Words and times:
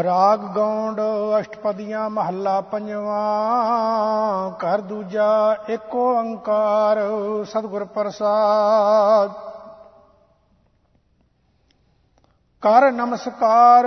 ਰਾਗ 0.00 0.40
ਗੌਂਡ 0.40 1.00
ਅਸ਼ਟਪਦੀਆਂ 1.40 2.10
ਮਹੱਲਾ 2.10 2.60
ਪੰਜਵਾਂ 2.60 4.50
ਕਰ 4.50 4.80
ਦੂਜਾ 4.80 5.56
ਏਕ 5.70 5.94
ਓੰਕਾਰ 5.94 6.98
ਸਤਿਗੁਰ 7.44 7.84
ਪ੍ਰਸਾਦ। 7.84 9.32
ਕਰ 12.62 12.90
ਨਮਸਕਾਰ 12.92 13.86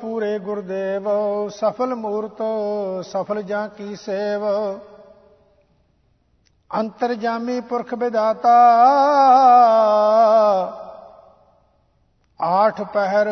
ਪੂਰੇ 0.00 0.38
ਗੁਰਦੇਵ, 0.38 1.08
ਸਫਲ 1.48 1.94
ਮੂਰਤ, 1.94 2.42
ਸਫਲ 3.04 3.42
ਜਾਂ 3.42 3.68
ਕੀ 3.68 3.96
ਸੇਵ। 3.96 4.42
ਅੰਤਰਜਾਮੀ 6.70 7.60
ਪੁਰਖ 7.60 7.94
ਵਿਦਾਤਾ 7.94 8.56
ਆਠ 12.40 12.82
ਪਹਿਰ 12.82 13.28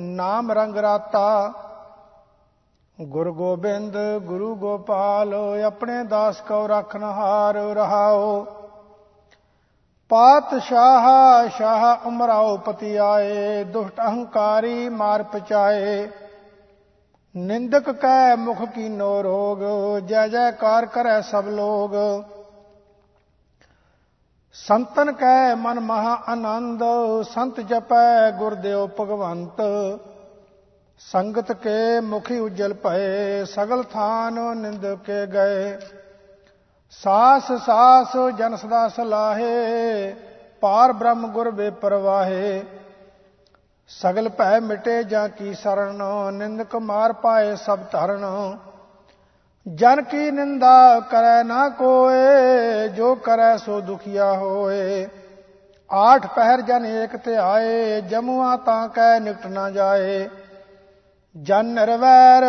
ਨਾਮ 0.00 0.52
ਰੰਗ 0.52 0.76
ਰਾਤਾ। 0.76 1.52
ਗੁਰ 3.00 3.30
ਗੋਬਿੰਦ, 3.30 3.96
ਗੁਰੂ 4.22 4.54
ਗੋਪਾਲ 4.54 5.34
ਆਪਣੇ 5.66 6.04
ਦਾਸ 6.04 6.40
ਕੋ 6.40 6.66
ਰਖਨ 6.66 7.02
ਹਾਰ 7.02 7.54
ਰਹਾਓ 7.54 8.46
ਪਾਤਸ਼ਾਹ, 10.08 11.48
ਸ਼ਾਹ 11.48 12.06
ਉਮਰਾਓ 12.06 12.56
ਪਤੀ 12.56 12.96
ਆਏ 12.96 13.64
ਦੁਸ਼ਟ 13.64 14.00
ਅਹੰਕਾਰੀ 14.00 14.88
ਮਾਰ 14.88 15.22
ਪਚਾਏ। 15.22 16.08
ਨਿੰਦਕ 17.36 17.90
ਕੈ 17.90 18.34
ਮੁਖ 18.36 18.64
ਕੀਨੋ 18.64 19.22
ਰੋਗ, 19.22 19.58
ਜੈ 19.98 20.28
ਜੈਕਾਰ 20.28 20.86
ਕਰੈ 20.86 21.20
ਸਭ 21.20 21.44
ਲੋਗ। 21.48 21.90
ਸੰਤਨ 24.54 25.12
ਕੈ 25.12 25.54
ਮਨ 25.54 25.78
ਮਹਾ 25.80 26.14
ਆਨੰਦ, 26.28 26.82
ਸੰਤ 27.22 27.60
ਜਪੈ 27.60 28.30
ਗੁਰਦੇਵ 28.30 28.86
ਭਗਵੰਤ। 29.00 29.60
ਸੰਗਤ 31.00 31.52
ਕੇ 31.52 32.00
ਮੁਖੀ 32.00 32.38
ਉਜਲ 32.38 32.74
ਭਏ, 32.74 33.44
ਸਗਲ 33.44 33.82
ਥਾਨ 33.82 34.40
ਨਿੰਦ 34.56 34.86
ਕੇ 35.04 35.26
ਗਏ। 35.26 35.78
ਸਾਸ 36.92 37.52
ਸਾਸ 37.66 38.16
ਜਨ 38.36 38.56
ਸਦਾ 38.56 38.88
ਸਲਾਹੇ, 38.88 40.14
ਪਾਰ 40.60 40.92
ਬ੍ਰਹਮ 40.92 41.26
ਗੁਰ 41.26 41.50
ਵੇ 41.50 41.70
ਪਰਵਾਹੇ 41.70 42.62
ਸਗਲ 43.90 44.28
ਭੈ 44.28 44.58
ਮਿਟੇ 44.60 45.02
ਜਾਂ 45.02 45.28
ਕੀ 45.28 45.54
ਸਰਣ 45.54 46.02
ਨਿੰਦਕ 46.32 46.76
ਮਾਰ 46.76 47.12
ਪਾਏ 47.12 47.54
ਸਭ 47.56 47.78
ਧਰਨ। 47.92 48.24
ਜਨ 49.74 50.02
ਕੀ 50.02 50.30
ਨਿੰਦਾ 50.30 51.00
ਕਰੈ 51.00 51.42
ਨਾ 51.42 51.68
ਕੋਏ, 51.68 52.88
ਜੋ 52.88 53.14
ਕਰੈ 53.14 53.56
ਸੋ 53.56 53.80
ਦੁਖੀਆ 53.80 54.32
ਹੋਏ। 54.32 55.08
ਆਠ 55.92 56.26
ਪਹਿਰ 56.26 56.60
ਜਨ 56.60 56.86
ਏਕ 56.86 57.16
ਤੇ 57.16 57.36
ਆਏ, 57.36 58.00
ਜਮੂਆ 58.00 58.56
ਤਾਂ 58.56 58.88
ਕੈ 58.88 59.20
ਨਿਕਟ 59.20 59.46
ਨਾ 59.46 59.70
ਜਾਏ। 59.70 60.28
ਜਨ 61.42 61.66
ਨਿਰਵੈਰ, 61.66 62.44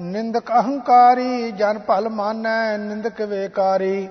ਨਿੰਦਕ 0.00 0.50
ਅਹੰਕਾਰੀ, 0.50 1.52
ਜਨ 1.52 1.78
ਭਲ 1.78 2.08
ਮਾਨੈ, 2.08 2.78
ਨਿੰਦਕ 2.78 3.20
ਵੇਕਾਰੀ। 3.20 4.08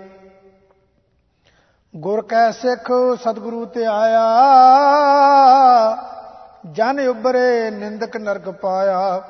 ਗੁਰ 1.96 2.22
ਕੈ 2.22 2.52
ਸਿੱਖ, 2.52 2.92
ਸਤਿਗੁਰੂ 3.22 3.66
ਤੇ 3.66 3.86
ਆਇਆ। 3.86 4.26
ਜਨ 6.72 7.08
ਉਬਰੇ 7.08 7.72
ਨਿੰਦਕ 7.72 8.18
ਨਰਕ 8.18 8.50
ਪਾਇਆ। 8.50 9.22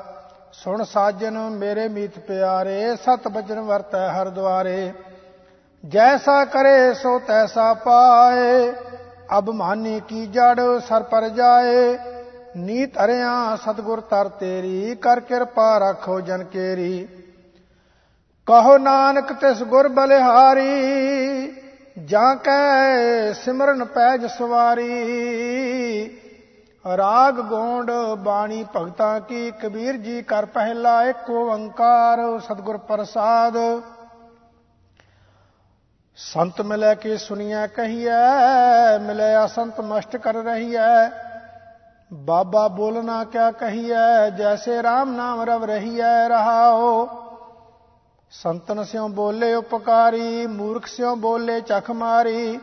ਸੁਣ 0.53 0.83
ਸਾਜਨ 0.83 1.37
ਮੇਰੇ 1.49 1.87
ਮੀਤ 1.87 2.19
ਪਿਆਰੇ, 2.19 2.95
ਸਤ 2.95 3.27
ਬਚਨ 3.27 3.59
ਵਰਤੈ 3.59 4.07
ਹਰ 4.09 4.29
ਦੁਆਰੇ। 4.29 4.91
ਜੈਸਾ 5.85 6.45
ਕਰੇ 6.45 6.93
ਸੋ 6.93 7.19
ਤੈਸਾ 7.19 7.73
ਪਾਏ 7.73 8.73
ਅਬਮਾਨੀ 9.37 10.01
ਕੀ 10.07 10.25
ਜੜ 10.27 10.59
ਸਰ 10.79 11.03
ਪਰ 11.03 11.27
ਜਾਏ। 11.29 11.97
ਨੀਤ 12.57 12.97
ਹਰਿਆ 12.97 13.55
ਸਤਗੁਰ 13.55 14.01
ਤਰ 14.01 14.27
ਤੇਰੀ, 14.29 14.95
ਕਰ 14.95 15.19
ਕਿਰਪਾ 15.19 15.77
ਰੱਖੋ 15.77 16.19
ਜਨ 16.21 16.43
ਕੇਰੀ। 16.43 17.07
ਕਹੋ 18.47 18.77
ਨਾਨਕ 18.77 19.33
ਤਿਸ 19.33 19.63
ਗੁਰ 19.63 19.87
ਬਲਿਹਾਰੀ, 19.87 21.53
ਜਾਂ 22.05 22.35
ਕੈ 22.35 23.33
ਸਿਮਰਨ 23.33 23.85
ਪੈਜ 23.85 24.25
ਸਵਾਰੀ। 24.25 24.93
ਰਾਗ 26.85 27.39
ਗੋਂਡ 27.39 27.91
ਬਾਣੀ 28.17 28.65
ਭਗਤਾ 28.75 29.19
ਕੀ 29.19 29.51
ਕਬੀਰ 29.51 29.97
ਜੀ 29.97 30.21
ਕਰ 30.21 30.45
ਪਹਿਲਾ 30.45 31.03
ਇੱਕ 31.03 31.29
ਓੰਕਾਰ, 31.29 32.39
ਸਤਿਗੁਰ 32.39 32.77
ਪ੍ਰਸਾਦ। 32.77 33.53
ਸੰਤ 36.15 36.61
ਮਿਲੇ 36.61 36.95
ਕੇ 36.95 37.17
ਸੁਣੀਐ 37.17 37.67
ਕਹੀਐ, 37.67 38.97
ਮਿਲਿਆ 39.01 39.47
ਸੰਤ 39.47 39.81
ਮਸ਼ਟ 39.81 40.17
ਕਰ 40.17 40.33
ਰਹੀਐ। 40.33 41.09
ਬਾਬਾ 42.13 42.67
ਬੋਲਣਾ 42.67 43.23
ਕਿਆ 43.23 43.51
ਕਹੀਐ, 43.51 44.29
ਜੈਸੇ 44.29 44.79
RAM 44.79 45.05
ਨਾਮ 45.05 45.41
ਰਵ 45.41 45.63
ਰਹੀਐ, 45.63 46.27
ਰਹਾਓ। 46.27 47.07
ਸੰਤਨ 48.31 48.83
ਸਿਓ 48.83 49.07
ਬੋਲੇ 49.07 49.55
ਉਪਕਾਰੀ, 49.55 50.47
ਮੂਰਖ 50.47 50.85
ਸਿਓ 50.85 51.15
ਬੋਲੇ 51.15 51.61
ਚਖ 51.61 51.91
ਮਾਰੀ। 51.91 52.59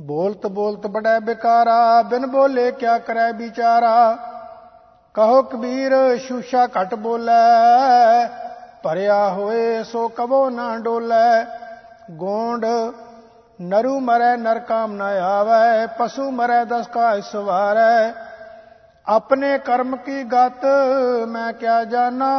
ਬੋਲਤ 0.00 0.46
ਬੋਲਤ 0.46 0.86
ਬੜੈ 0.86 1.18
ਬਿਕਾਰਾ, 1.20 2.02
ਬਿਨ 2.02 2.26
ਬੋਲੇ 2.26 2.72
ਕਿਆ 2.72 2.98
ਕਰੈ 2.98 3.32
ਵਿਚਾਰਾ? 3.32 4.16
ਕਹੋ 5.14 5.42
ਕਬੀਰ, 5.42 6.18
ਸ਼ੂਸ਼ਾ 6.18 6.66
ਘਟ 6.66 6.94
ਬੋਲੇ, 6.94 8.26
ਭਰਿਆ 8.82 9.28
ਹੋਏ 9.28 9.82
ਸੋ 9.82 10.08
ਕਬੋ 10.08 10.50
ਨਾ 10.50 10.76
ਡੋਲੇ। 10.78 11.44
ਗੋਂਡ, 12.10 12.66
ਨਰੂ 13.60 14.00
ਮਰੈ 14.00 14.36
ਨਰ 14.36 14.58
ਕਾਮ 14.58 14.92
ਨ 14.92 15.02
ਆਵੈ, 15.02 15.86
ਪਸ਼ੂ 15.86 16.30
ਮਰੈ 16.30 16.64
ਦਸ 16.64 16.86
ਕਾ 16.86 17.20
ਸਵਾਰੈ 17.20 18.12
ਆਪਣੇ 19.06 19.58
ਕਰਮ 19.58 19.96
ਕੀ 19.96 20.22
ਗਤ, 20.24 20.64
ਮੈਂ 21.28 21.52
ਕਿਆ 21.52 21.84
ਜਾਣਾ? 21.84 22.32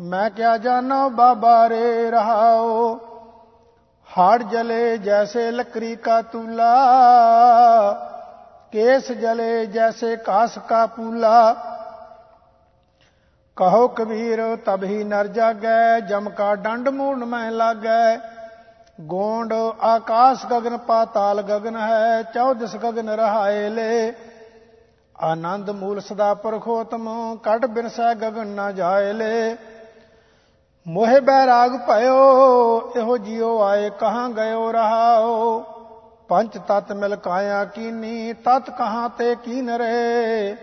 ਮੈਂ 0.00 0.30
ਕਿਆ 0.30 0.56
ਜਾਣਾ, 0.56 1.08
ਬਾਬਾ 1.08 1.68
ਰੇ 1.68 2.10
ਰਹਾਓ 2.10 2.98
हाड़ 4.15 4.41
जले 4.43 4.97
जैसे 4.99 5.49
लकड़ी 5.51 5.95
का 6.05 6.21
तूला 6.31 6.71
केस 8.73 9.11
जले 9.19 9.65
जैसे 9.67 10.15
कास 10.21 10.57
का 10.69 10.85
पूला 10.95 11.37
कहो 13.57 13.87
कबीर 13.97 14.41
तब 14.65 14.83
ही 14.83 15.03
नर 15.05 15.27
जागै 15.33 15.79
जम 16.07 16.27
का 16.35 16.53
डंड 16.61 16.89
मूड 16.91 17.23
में 17.31 17.49
लागै 17.53 18.03
गोंड 19.07 19.53
आकाश 19.85 20.45
गगन 20.51 20.77
पाताल 20.87 21.41
गगन 21.45 21.77
है 21.77 22.23
चौदस 22.33 22.75
गगन 22.83 23.09
रहाए 23.15 23.67
ले 23.69 23.89
आनंद 25.25 25.69
मूल 25.75 25.99
सदा 26.01 26.33
परखोतम 26.43 27.07
कट 27.45 27.67
बिनसै 27.71 28.09
गगन 28.17 28.47
न 28.49 28.71
जाए 28.75 29.11
ले 29.15 29.33
ਮੋਹਿ 30.88 31.20
ਬੈਰਾਗ 31.20 31.70
ਭਇਓ, 31.88 32.92
ਇਹੋ 32.96 33.16
ਜਿਉ 33.18 33.60
ਆਏ 33.62 33.90
ਕਹਾਂ 33.90 34.28
ਗਇਓ 34.30 34.72
ਰਹਾਓ। 34.72 35.58
ਪੰਜ 36.28 36.58
ਤਤ 36.68 36.92
ਮਿਲ 36.92 37.16
ਕਾਇਆ 37.16 37.64
ਕੀਨੀ, 37.64 38.32
ਤਤ 38.32 38.70
ਕਹਾਂ 38.70 39.08
ਤੇ 39.08 39.34
ਕੀਨ 39.34 39.70
ਰੇ। 39.70 40.56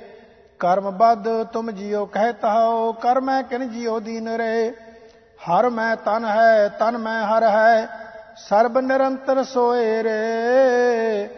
ਕਰਮ 0.59 0.89
ਬਦ 0.91 1.43
ਤੁਮ 1.43 1.71
ਜਿਉ 1.71 2.05
ਕਹਿਤਾ 2.05 2.53
ਹੋ 2.53 2.91
ਕਰ 2.93 3.21
ਮੈਂ 3.21 3.43
ਕਿਨ 3.43 3.69
ਜਿਉ 3.69 3.99
ਦੀਨ 3.99 4.27
ਰੇ। 4.27 4.71
ਹਰ 5.49 5.69
ਮੈਂ 5.69 5.95
ਤਨ 5.95 6.25
ਹੈ, 6.25 6.67
ਤਨ 6.67 6.97
ਮੈਂ 6.97 7.23
ਹਰ 7.23 7.43
ਹੈ, 7.43 7.87
ਸਰਬ 8.37 8.79
ਨਿਰੰਤਰ 8.79 9.43
ਸੋਏ 9.43 10.03
ਰੇ। 10.03 11.29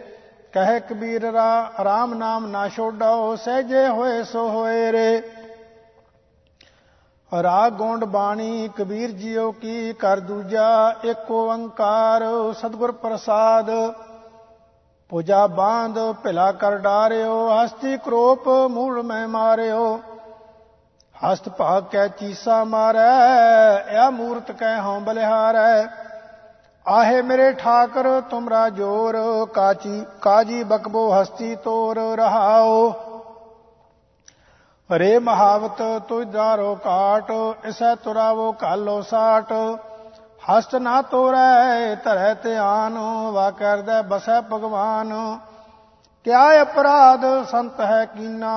ਕਹਿ 0.52 0.80
ਕਬੀਰ 0.80 1.32
ਰਾ, 1.32 1.70
ਰਾਮ 1.84 2.14
ਨਾਮ 2.14 2.46
ਨਾ 2.46 2.68
ਛੋਡਾਓ, 2.68 3.36
ਸਹਿਜੇ 3.36 3.88
ਹੋਏ 3.88 4.22
ਸੋ 4.22 4.48
ਹੋਏ 4.48 4.92
ਰੇ। 4.92 5.22
ਰਾਗ 7.32 7.72
ਗੋਂਡ 7.72 8.04
ਬਾਣੀ, 8.04 8.68
ਕਬੀਰ 8.76 9.10
ਜੀਓ 9.10 9.50
ਕੀ 9.52 9.92
ਕਰ 9.92 10.20
ਦੂਜਾ 10.20 10.94
ਏਕ 11.04 11.30
ਓੰਕਾਰ, 11.30 12.22
ਸਤਿਗੁਰ 12.52 12.92
ਪ੍ਰਸਾਦ। 12.92 13.70
ਪੂਜਾ 15.10 15.46
ਬਾਂਧ, 15.46 15.98
ਭਿਲਾ 16.22 16.52
ਕਰ 16.52 16.76
ਡਾਰਿਓ, 16.76 17.48
ਹਸਤੀ 17.50 17.96
ਕਰੋਪ, 17.96 18.48
ਮੂਲ 18.48 19.02
ਮੈਂ 19.02 19.26
ਮਾਰਿਓ। 19.28 20.00
ਹਸਤ 21.16 21.48
ਭਾਗ 21.48 21.82
ਕੈ 21.82 22.06
ਚੀਸਾ 22.08 22.62
ਮਾਰੈ 22.64 23.10
ਇਹ 23.90 24.10
ਮੂਰਤ 24.10 24.52
ਕੈ 24.52 24.76
ਹਉ 24.80 25.00
ਬਲਿਹਾਰੈ। 25.00 25.86
ਆਹੇ 26.86 27.22
ਮੇਰੇ 27.22 27.52
ਠਾਕਰ, 27.52 28.20
ਤੁਮਰਾ 28.20 28.68
ਜੋਰ, 28.68 29.16
ਕਾਚੀ 29.46 30.04
ਕਾਜੀ 30.20 30.62
ਬਕਬੋ 30.64 31.08
ਹਸਤੀ 31.12 31.54
ਤੋਰ 31.54 31.98
ਰਹਾਓ। 32.16 32.92
ਹਰੇ 34.94 35.18
ਮਹਾਵਤ 35.18 35.82
ਤੁਜਾਰੋ 36.08 36.74
ਕਾਟ, 36.74 37.32
ਇਸੈ 37.64 37.94
ਤੁਰਾਵੋ 37.94 38.52
ਕਾਲੋ 38.52 39.02
ਸਾਟ। 39.02 39.52
ਹਸਤ 40.50 40.74
ਨਾ 40.74 41.02
ਤੋਰੈ, 41.02 41.94
ਧਰੈ 41.94 42.34
ਧਿਆਨ 42.34 42.98
ਵਾ 43.32 43.50
ਕਰਦਾ 43.50 44.02
ਬਸੈ 44.02 44.40
ਭਗਵਾਨ। 44.40 45.38
ਕਿਆ 46.24 46.62
ਅਪਰਾਧ 46.62 47.44
ਸੰਤ 47.50 47.80
ਹੈ 47.80 48.04
ਕੀਨਾ? 48.04 48.52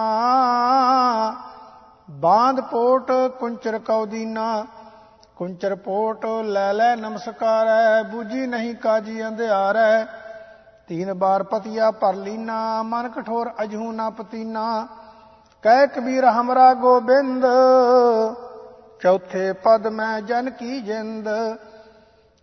ਬਾਂਧ 2.11 2.61
ਪੋਟ 2.61 3.11
ਕੁੰਚਰ 3.11 3.79
ਕਉ 3.79 4.05
ਦੀਨਾ। 4.05 4.65
ਕੁੰਚਰ 5.35 5.75
ਪੋਟ 5.75 6.25
ਲੈ 6.25 6.73
ਲੈ 6.73 6.95
ਨਮਸਕਾਰੈ 6.95 8.03
ਬੂਜੀ 8.03 8.47
ਨਹੀਂ 8.47 8.75
ਕਾਜੀ 8.75 9.27
ਅੰਧਿਆਰੈ। 9.27 10.05
ਤੀਨ 10.87 11.13
ਬਾਰ 11.13 11.43
ਪਤੀਆ 11.43 11.91
ਪਰ 11.91 12.13
ਲੀਨਾ, 12.13 12.83
ਮਨ 12.83 13.09
ਕਠੋਰ 13.09 13.51
ਅਜਹੂ 13.63 13.91
ਨਾ 13.91 14.09
ਪਤੀਨਾ। 14.09 14.87
ਕਹਿ 15.63 15.88
ਕਬੀਰ 15.88 16.25
ਹਮਰਾ 16.25 16.73
ਗੋਬਿੰਦ, 16.73 17.45
ਚੌਥੇ 19.01 19.53
ਪਦ 19.53 19.88
ਮੈਂ 19.88 20.21
ਜਨ 20.21 20.50
ਕੀ 20.50 20.81
ਜਿੰਦ। 20.81 21.27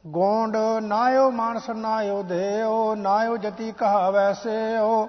ਗੋਂਡ 0.06 0.56
ਨਾਇਓ 0.82 1.30
ਮਾਨਸ 1.30 1.70
ਨਾਇਓ 1.70 2.22
ਦੇਓ, 2.22 2.94
ਨਾਇਓ 2.94 3.36
ਜਤੀ 3.36 3.72
ਕਹਾਵੈ 3.72 4.32
ਸੇਓ। 4.32 5.08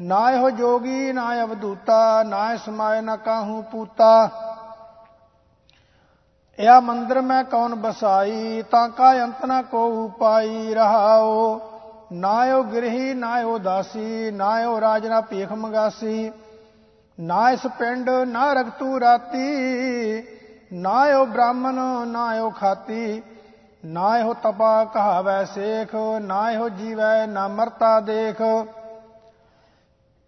ਨਾਇਓ 0.00 0.50
ਜੋਗੀ 0.50 1.12
ਨਾ 1.12 1.42
ਅਵਦੂਤਾ 1.42 2.22
ਨਾਇ 2.22 2.58
ਸਮਾਇ 2.58 3.00
ਨ 3.00 3.16
ਕਾਹੂ 3.16 3.62
ਪੂਤਾ। 3.62 4.28
ਇਹ 6.58 6.80
ਮੰਦਰ 6.80 7.20
ਮੈਂ 7.20 7.44
ਕੌਣ 7.44 7.74
ਬਸਾਈ, 7.74 8.62
ਤਾਂ 8.62 8.88
ਕਾ 8.88 9.12
ਅੰਤ 9.24 9.44
ਨ 9.46 9.62
ਕੋ 9.62 10.04
ਉਪਾਈ 10.04 10.74
ਰਹਾਓ। 10.74 11.60
ਨਾਇਓ 12.12 12.62
ਗ੍ਰਹੀ, 12.62 13.14
ਨਾਇਓ 13.14 13.58
ਦਾਸੀ 13.58 14.30
ਨਾਇਓ 14.30 14.80
ਰਾਜਨਾ 14.80 15.20
ਭੀਖ 15.20 15.52
ਮੰਗਾਸੀ। 15.52 16.32
ਨਾ 17.20 17.50
ਇਸ 17.50 17.66
ਪਿੰਡ, 17.78 18.10
ਨਾ 18.10 18.52
ਰਗਤੂ 18.52 19.00
ਰਾਤੀ 19.00 20.22
ਨਾਇਓ 20.72 21.24
ਬ੍ਰਾਹਮਣ 21.26 21.78
ਨਾਇਓ 22.06 22.50
ਖਾਤੀ 22.50 23.22
ਨਾਇਓ 23.84 24.34
ਤਪਾ 24.34 24.84
ਕਹਾਵੈ 24.84 25.44
ਸੇਖ 25.44 25.94
ਨਾਇਓ 26.18 26.68
ਜੀਵੈ, 26.68 27.26
ਨਾ 27.26 27.48
ਮਰਤਾ 27.48 28.00
ਦੇਖ। 28.00 28.40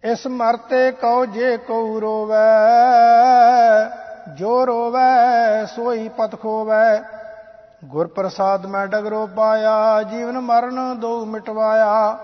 ਇਸ 0.03 0.27
ਮਰਤੇ 0.27 0.91
ਕਉ 0.91 1.25
ਜੇ 1.25 1.57
ਕਉ 1.57 1.99
ਰੋਵੈ, 2.01 2.47
ਜੋ 4.33 4.65
ਰੋਵੈ 4.67 5.65
ਸੋਈ 5.65 6.09
ਪਤ 6.09 6.41
ਖੋਵੈ। 6.41 7.03
ਗੁਰ 7.85 8.07
ਪ੍ਰਸਾਦ 8.07 8.65
ਮੈਂ 8.65 8.87
ਡਗਰੋ 8.87 9.27
ਪਾਇਆ, 9.27 10.03
ਜੀਵਨ 10.03 10.39
ਮਰਨ 10.39 10.99
ਦੋ 10.99 11.25
ਮਿਟਵਾਇਆ। 11.25 12.17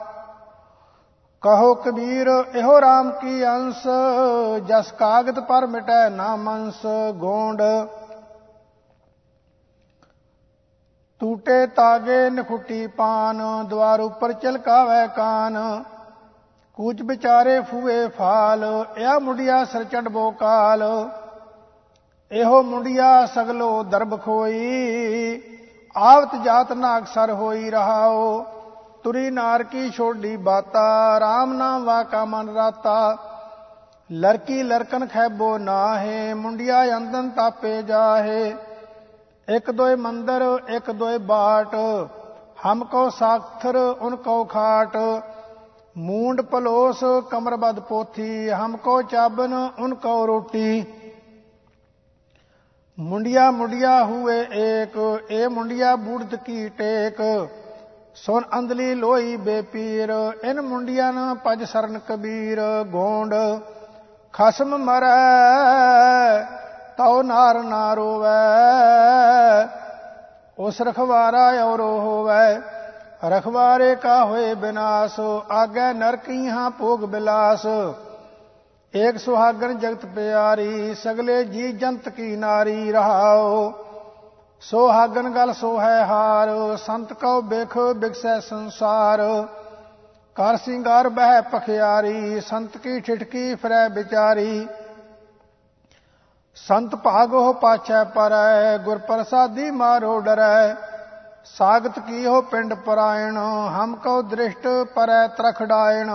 ਕਹੋ 1.44 1.74
ਕਬੀਰ, 1.75 2.27
ਇਹੋ 2.56 2.80
RAM 2.80 3.12
ਕੀ 3.21 3.45
ਅੰਸ? 3.47 3.83
ਜਸ 4.68 4.91
ਕਾਗਤ 4.91 5.39
ਪਰ 5.39 5.65
ਮਿਟੈ 5.68 6.09
ਨਾ 6.09 6.36
ਮਨਸ 6.36 6.86
ਗੋਂਡ। 7.15 7.62
ਟੂਟੇ 11.21 11.65
ਤਾਗੇ 11.68 12.30
ਨਖੁੱਟੀ 12.30 12.88
ਪਾਨ 12.88 13.41
ਦਵਾਰ 13.68 14.00
ਉੱਪਰ 14.00 14.33
ਚਲਕਾਵੇ 14.33 15.07
ਕਾਨ। 15.07 15.83
ਕੂਚ 16.74 17.01
ਵਿਚਾਰੇ 17.01 17.59
ਫੂਏ 17.62 18.07
ਫਾਲ, 18.07 18.85
ਇਹ 18.97 19.19
ਮੁੰਡਿਆ 19.19 19.63
ਸਰ 19.65 19.83
ਚੜਬੋ 19.83 20.30
ਕਾਲ। 20.31 20.83
ਇਹੋ 22.31 22.62
ਮੁੰਡਿਆ 22.63 23.25
ਸਗਲੋ 23.25 23.83
ਦਰਬ 23.83 24.19
ਖੋਈ, 24.21 25.42
ਆਵਤ 25.95 26.35
ਜਾਤ 26.44 26.71
ਨਾ 26.74 26.97
ਅਕਸਰ 26.97 27.31
ਹੋਈ 27.31 27.69
ਰਹਾਓ। 27.69 28.45
ਤੁਰੀ 29.04 29.30
ਨਾਰ 29.30 29.63
ਕੀ 29.63 29.90
ਛੋਡੀ 29.90 30.38
ਬਾਤਾ 30.38 31.18
RAM 31.18 31.54
ਨਾਮ 31.54 31.84
ਵਾਕਾ 31.84 32.25
ਮਨ 32.25 32.50
ਰਾਤਾ। 32.50 33.18
ਲੜਕੀ 34.12 34.63
ਲੜਕਨ 34.63 35.07
ਖੈਬੋ 35.07 35.57
ਨਾਹੇ, 35.57 36.34
ਮੁੰਡਿਆ 36.34 36.98
ਅੰਦਨ 36.98 37.30
ਤਾਪੇ 37.30 37.81
ਜਾਹੇ। 37.81 38.56
ਇੱਕ 39.48 39.72
ਦੋਏ 39.72 39.96
ਮੰਦਰ, 39.96 40.42
ਇੱਕ 40.69 40.92
ਦੋਏ 40.92 41.18
ਬਾਟ, 41.18 41.75
ਹਮ 42.66 42.84
ਕੋ 42.84 43.10
ਸਾਖਰ 43.10 43.75
ਉਨ 43.75 44.16
ਕੋ 44.16 44.44
ਖਾਟ। 44.44 44.98
ਮੂੰਡ 45.98 46.42
ਪਲੋਸ 46.42 47.04
ਕਮਰਬਦ 47.30 47.80
ਪੋਥੀ, 47.80 48.50
ਹਮ 48.50 48.78
ਕੋ 48.78 49.02
ਚਾਬਨ, 49.02 49.69
ਉਨ 49.80 49.95
ਕੋ 49.95 50.28
ਰੋਟੀ। 50.28 50.86
ਮੁੰਡਿਆ 53.00 53.52
ਮੁੰਡਿਆ 53.52 54.04
ਹੁਏ 54.04 54.48
ਏਕ 54.54 55.22
ਇਹ 55.30 55.50
ਮੁੰਡਿਆ 55.50 55.95
ਬੂੜਤ 55.95 56.36
ਕੀ 56.36 56.69
ਟੇਕ। 56.69 57.50
ਸੁਨ 58.25 58.44
ਅੰਦਲੀ 58.57 58.95
ਲੋਈ 58.95 59.36
ਬੇਪੀਰ, 59.38 60.33
ਇਨ 60.44 60.62
ਮੁੰਡਿਆਂ 60.62 61.13
ਨ 61.13 61.36
ਪਜ 61.36 61.63
ਸਰਨ 61.63 62.00
ਕਬੀਰ, 62.00 62.60
ਗੋਂਡ 62.88 63.33
ਖਸਮ 64.33 64.77
ਮਰੈ, 64.77 66.44
ਤਉ 66.98 67.21
ਨਾਰ 67.21 67.63
ਨਾ 67.63 67.94
ਰੋਵੈ, 67.94 68.39
ਉਸ 70.60 70.81
ਰਖਵਾਰਾ 70.81 71.66
ਔਰੋ 71.66 72.00
ਹੋਵੈ, 72.00 72.62
ਰਖਵਾਰੇ 73.25 73.95
ਕਾ 73.95 74.25
ਹੋਏ 74.25 74.54
ਬਿਨਾਸ਼, 74.54 75.19
ਆਗੇ 75.51 75.94
ਨਰਕੀਹਾਂ 75.94 76.69
ਭੋਗ 76.71 77.00
ਬਿਲਾਸ। 77.00 77.66
ਏਕ 78.95 79.18
ਸੁਹਾਗਣ 79.18 79.74
ਜਗਤ 79.74 80.06
ਪਿਆਰੀ, 80.06 80.94
ਸਗਲੇ 80.94 81.44
ਜੀ 81.44 81.71
ਜੰਤ 81.71 82.10
ਕੀ 82.10 82.36
ਨਾਰੀ 82.36 82.92
ਰਹਾਓ 82.92 83.74
ਸੋਹਾਗਨ 84.61 85.29
ਗਲ 85.29 85.53
ਸੋ 85.53 85.79
ਹੈ 85.79 86.06
ਹਾਰ, 86.06 86.50
ਸੰਤ 86.77 87.13
ਕਉ 87.13 87.41
ਬਿਖ 87.41 87.77
ਬਿਕਸੈ 87.95 88.39
ਸੰਸਾਰ। 88.39 89.21
ਕਰ 90.35 90.57
ਸਿੰਗਾਰ 90.57 91.09
ਬਹਿ 91.09 91.41
ਪਖਿਆਰੀ, 91.41 92.39
ਸੰਤ 92.39 92.77
ਕੀ 92.77 93.00
ਠਿਠਕੀ 93.00 93.56
ਫਰੈ 93.56 93.88
ਵਿਚਾਰੀ। 93.89 94.67
ਸੰਤ 96.57 96.95
ਭਾਗੋ 96.95 97.51
ਪਾਛੈ 97.53 98.03
ਪਰੈ, 98.03 98.77
ਗੁਰ 98.77 98.97
ਪ੍ਰਸਾਦੀ 98.97 99.69
ਮਾਰੋ 99.71 100.19
ਡਰੈ। 100.19 100.75
ਸਾਗਤ 101.45 102.00
ਕੀਹੋ 102.00 102.41
ਪਿੰਡ 102.41 102.73
ਪਰਾਇਣ, 102.73 103.38
ਹਮ 103.75 103.95
ਕਉ 103.95 104.21
ਦ੍ਰਿਸ਼ਟ 104.21 104.67
ਪਰੈ 104.95 105.27
ਤਰਖੜਾਇਣ 105.27 106.09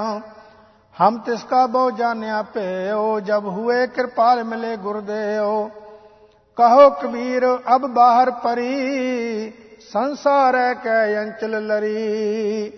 ਹਮ 0.97 1.19
ਤਿਸ 1.19 1.45
ਕਾ 1.45 1.67
ਬਹੁ 1.67 1.91
ਜਾਣਿਆ 1.91 2.43
ਭੇਓ 2.43 3.21
ਜਬ 3.21 3.47
ਹੁਏ 3.47 3.87
ਕਿਰਪਾਲ 3.87 4.45
ਮਿਲੇ 4.45 4.77
ਗੁਰਦੇਓ 4.77 5.71
ਕਹੋ 6.57 6.91
ਕਬੀਰ, 6.91 7.45
ਅਬ 7.75 7.87
ਬਾਹਰ 7.87 8.31
ਪਰੀ, 8.31 9.51
ਸੰਸਾਰੈ 9.93 10.75
ਕੈ 10.75 11.23
ਅੰਚਲ 11.23 11.67
ਲਰੀ। 11.67 12.73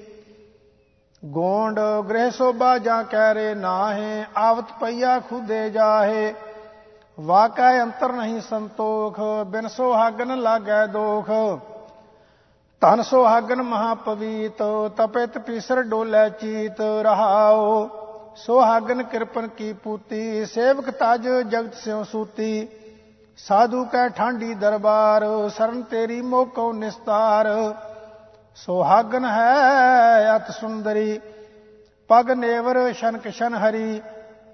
ਗੋਂਡ 1.24 1.80
ਗ੍ਰਹਿ 2.08 2.30
ਸੋਭਾ 2.30 2.78
ਜਾਂ 2.78 3.02
ਕਹਿ 3.04 3.34
ਰੇ 3.34 3.54
ਨਾਹੇ, 3.54 4.24
ਆਵਤ 4.36 4.72
ਪਈਆ 4.80 5.18
ਖੁਦੇ 5.20 5.70
ਜਾਹੇ। 5.70 6.34
ਵਾਕੈ 7.20 7.82
ਅੰਤਰ 7.82 8.12
ਨਹੀਂ 8.12 8.40
ਸੰਤੋਖ, 8.40 9.20
ਬਿਨ 9.46 9.68
ਸੁਹਾਗਨ 9.68 10.38
ਲਾਗੈ 10.38 10.86
ਦੋਖ। 10.86 11.30
ਤਨ 12.80 13.02
ਸੁਹਾਗਨ 13.02 13.62
ਮਹਾ 13.62 13.94
ਪਵੀਤ 13.94 14.62
ਤਪਿਤ 14.96 15.38
ਪੀਸਰ 15.38 15.82
ਡੋਲੇ 15.82 16.28
ਚੀਤ 16.30 16.80
ਰਹਾਓ 17.02 17.88
ਸੁਹਾਗਨ 18.36 19.02
ਕਿਰਪਨ 19.02 19.46
ਕੀ 19.48 19.72
ਪੂਤੀ, 19.72 20.44
ਸੇਵਕ 20.44 20.90
ਤਜ 20.90 21.28
ਜਗਤ 21.28 21.74
ਸਿਉ 21.74 22.02
ਸੂਤੀ। 22.04 22.68
ਸਾਧੂ 23.38 23.84
ਕੈ 23.84 24.08
ਠਾਂਡੀ 24.08 24.54
ਦਰਬਾਰ, 24.54 25.24
ਸਰਨ 25.48 25.82
ਤੇਰੀ 25.82 26.20
ਮੋਕੋ 26.22 26.72
ਨਿਸਤਾਰ। 26.72 27.46
ਸੁਹਾਗਨ 28.56 29.24
ਹੈ 29.24 30.36
ਅਤ 30.36 30.50
ਸੁੰਦਰੀ, 30.50 31.20
ਪਗ 32.10 32.30
ਨੇਵਰ 32.30 32.92
ਸ਼ਨ 32.92 33.18
ਕਿਸ਼ਨ 33.18 33.54
ਹਰੀ। 33.54 34.00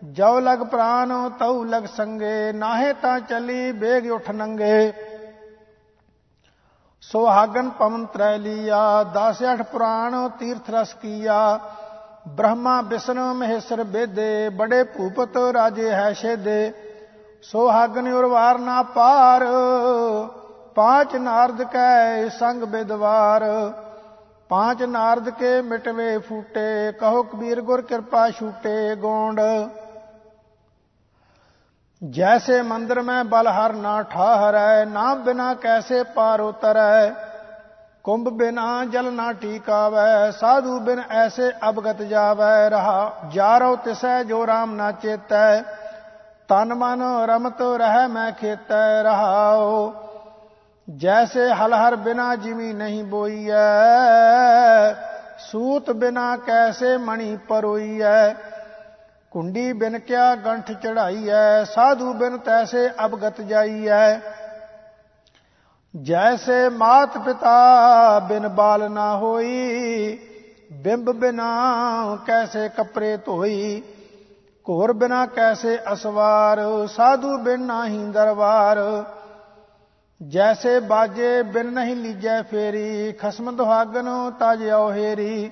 ਜੋ 0.05 0.39
ਲਗ 0.41 0.59
ਪ੍ਰਾਨ, 0.59 1.31
ਤਉ 1.31 1.63
ਲਗ 1.65 1.87
ਸੰਗੇ, 1.87 2.53
ਨਾਹੇ 2.53 2.93
ਤਾਂ 2.93 3.19
ਚਲੀ 3.21 3.73
ਬੇਗ 3.73 4.11
ਉਠ 4.13 4.31
ਨੰਗੇ। 4.31 4.93
ਸੁਹਾਗਨ 7.03 7.71
ਪਵਨ 7.71 8.07
ਤ੍ਰੈ 8.07 8.37
ਲੀਆ 8.39 9.03
10 9.15 9.43
8 9.45 9.63
ਪੁਰਾਣ 9.63 10.29
ਤੀਰਥ 10.29 10.71
ਰਸ 10.71 10.95
ਕੀਆ। 10.95 11.59
ਬ੍ਰਹਮਾ 12.29 12.81
ਵਿਸ਼ਨ 12.83 13.21
ਮਹੇਸ਼ਰ 13.33 13.83
ਬੇਦੇ, 13.85 14.49
ਬੜੇ 14.49 14.83
ਭੂਪਤ 14.85 15.37
ਰਾਜੇ 15.53 15.91
ਹੈ 15.91 16.13
ਛੇਦੇ 17.43 17.53
ਸੋਹਾਗਨ 17.53 18.13
ਉਰਵਾਰ 18.13 18.59
ਨਾ 18.59 18.83
ਪਾਰ, 18.83 19.47
ਪਾਂਚ 20.75 21.17
ਨਾਰਦ 21.17 21.63
ਕੈ 21.63 22.29
ਸੰਗ 22.29 22.63
ਬਿਦਵਾਰ। 22.63 23.45
ਪਾਂਚ 24.49 24.83
ਨਾਰਦ 24.83 25.31
ਕੇ 25.31 25.63
ਮਿਟਵੇ 25.63 26.19
ਫੂਟੇ, 26.19 26.93
ਕਹੋ 26.93 27.23
ਕਬੀਰ 27.23 27.61
ਗੁਰ 27.61 27.83
ਕਿਰਪਾ 27.83 28.31
ਛੂਟੇ 28.31 28.97
ਗੋਂਡ। 28.97 29.41
ਜੈਸੇ 32.11 32.63
ਮੰਦਰ 32.63 33.03
ਮੈਂ 33.03 33.25
ਬਲ 33.25 33.49
ਹਰ 33.49 33.73
ਨਾ 33.73 34.03
ਠਾਹਰੈ 34.03 34.85
ਨਾ 34.85 35.15
ਬਿਨਾ 35.15 35.55
ਕੈਸੇ 35.55 36.03
ਪਾਰ 36.03 36.41
ਉਤਰੈ। 36.41 37.11
ਕੁੰਭ 38.05 38.29
ਬਿਨਾ 38.29 38.85
ਜਲ 38.85 39.13
ਨਾ 39.13 39.33
ਟੀਕਾਵੈ, 39.33 40.31
ਸਾਧੂ 40.31 40.81
ਬਿਨ 40.81 41.03
ਐਸੇ 41.11 41.51
ਅਬਗਤ 41.69 42.03
ਜਾਵੈ। 42.03 42.71
ਰਹਾ 42.71 43.13
ਜਾਰੋ 43.29 43.77
ਤਿਸੈ 43.77 44.23
ਜੋ 44.23 44.45
RAM 44.45 44.71
ਨਾ 44.71 44.93
ਚੇਤੈ। 44.93 45.82
ਤਨ 46.49 46.75
ਮਨ 46.75 47.03
ਰਮਤ 47.27 47.61
ਰਹਿ 47.77 48.09
ਮੈਂ 48.09 48.31
ਖੇਤੈ 48.33 49.03
ਰਹਾਓ 49.03 49.93
ਜੈਸੇ 50.89 51.49
ਹਲ 51.51 51.75
ਹਰ 51.75 51.97
ਬਿਨਾ 51.97 52.35
ਜਿਮੀ 52.37 52.73
ਨਹੀਂ 52.73 53.05
ਬੋਈਐ, 53.05 53.55
ਸੂਤ 55.39 55.91
ਬਿਨਾ 55.91 56.37
ਕੈਸੇ 56.37 56.97
ਮਣੀ 56.97 57.37
ਪਰੋਈਐ। 57.49 58.33
ਕੁੰਡੀ 59.33 59.73
ਬਿਨ 59.73 59.99
ਕਿਆ 59.99 60.35
ਗੰਠ 60.37 60.73
ਚੜਾਈਐ, 60.73 61.65
ਸਾਧੂ 61.65 62.13
ਬਿਨ 62.13 62.37
ਤੈਸੇ 62.39 62.89
ਅਬਗਤ 63.05 63.41
ਜਾਈਐ। 63.41 64.19
ਜੈਸੇ 65.95 66.69
ਮਾਤ 66.69 67.19
ਪਿਤਾ 67.19 68.19
ਬਿਨ 68.19 68.49
ਬਾਲ 68.49 68.91
ਨਾ 68.91 69.17
ਹੋਈ, 69.17 70.19
ਬਿੰਬ 70.73 71.11
ਬਿਨਾ 71.11 72.19
ਕੈਸੇ 72.27 72.69
ਕਪਰੇ 72.69 73.17
ਧੋਈ। 73.17 73.83
ਘੋਰ 74.69 74.93
ਬਿਨਾ 74.93 75.27
ਕੈਸੇ 75.27 75.79
ਅਸਵਾਰ, 75.93 76.61
ਸਾਧੂ 76.87 77.39
ਬਿਨ 77.39 77.63
ਨਾਹੀ 77.63 78.05
ਦਰਬਾਰ। 78.05 79.05
ਜੈਸੇ 80.29 80.81
ਬਾਜੇ 80.81 81.43
ਬਿਨ 81.43 81.67
ਨਹੀਂ 81.67 81.97
ਲੀਜੈ 81.97 82.43
ਫੇਰੀ, 82.43 83.13
ਖਸਮ 83.13 83.57
ਦੁਹਾਗਨ 83.57 84.09
ਤਜ 84.31 84.71
ਔਹੇਰੀ। 84.71 85.51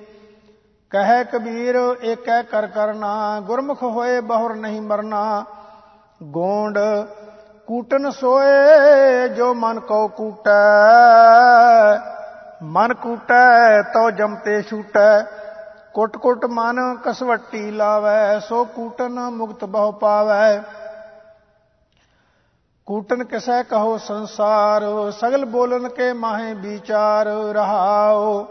ਕਹੈ 0.89 1.23
ਕਬੀਰ, 1.23 1.75
ਏਕੈ 2.03 2.41
ਕਰ 2.41 2.67
ਕਰਨਾ, 2.67 3.39
ਗੁਰਮੁਖ 3.39 3.83
ਹੋਏ 3.83 4.19
ਬਹੁਰ 4.19 4.55
ਨਹੀਂ 4.55 4.81
ਮਰਨਾ। 4.81 5.45
ਗੋਂਡ, 6.23 6.79
ਕੂਟਨ 7.67 8.09
ਸੋਏ, 8.11 9.27
ਜੋ 9.29 9.53
ਮਨ 9.53 9.79
ਕੋ 9.79 10.07
ਕੂਟੈ। 10.07 10.61
ਮਨ 12.63 12.93
ਕੂਟੈ 12.93 13.81
ਤੋ 13.81 14.11
ਜਮਤੇ 14.11 14.61
ਛੂਟੈ। 14.61 15.40
ਕੁੱਟ 15.93 16.17
ਕੁੱਟ 16.17 16.45
ਮਨ 16.45 16.79
ਕਸਵੱਟੀ 17.05 17.71
ਲਾਵੈ, 17.71 18.39
ਸੋ 18.39 18.63
ਕੂਟਨ 18.65 19.19
ਮੁਕਤ 19.29 19.65
ਬਹੁ 19.65 19.91
ਪਾਵੈ। 19.91 20.61
ਕੂਟਨ 22.85 23.23
ਕਿਸੈ 23.23 23.63
ਕਹੋ 23.63 23.97
ਸੰਸਾਰ, 23.97 24.83
ਸਗਲ 25.11 25.45
ਬੋਲਨ 25.45 25.89
ਕੇ 25.89 26.13
ਮਾਹੇ 26.13 26.53
ਵਿਚਾਰ 26.53 27.27
ਰਹਾਓ 27.53 28.47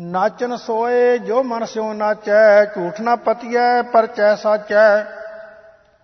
ਨਾਚਨ 0.00 0.56
ਸੋਏ 0.56 1.18
ਜੋ 1.18 1.42
ਮਨ 1.42 1.64
ਸਿਓ 1.64 1.92
ਨਾਚੈ, 1.92 2.64
ਝੂਠ 2.64 3.00
ਨਾ 3.00 3.16
ਪਤੀਐ, 3.16 3.82
ਪਰਚੈ 3.82 4.34
ਸਾਚੈ। 4.34 5.00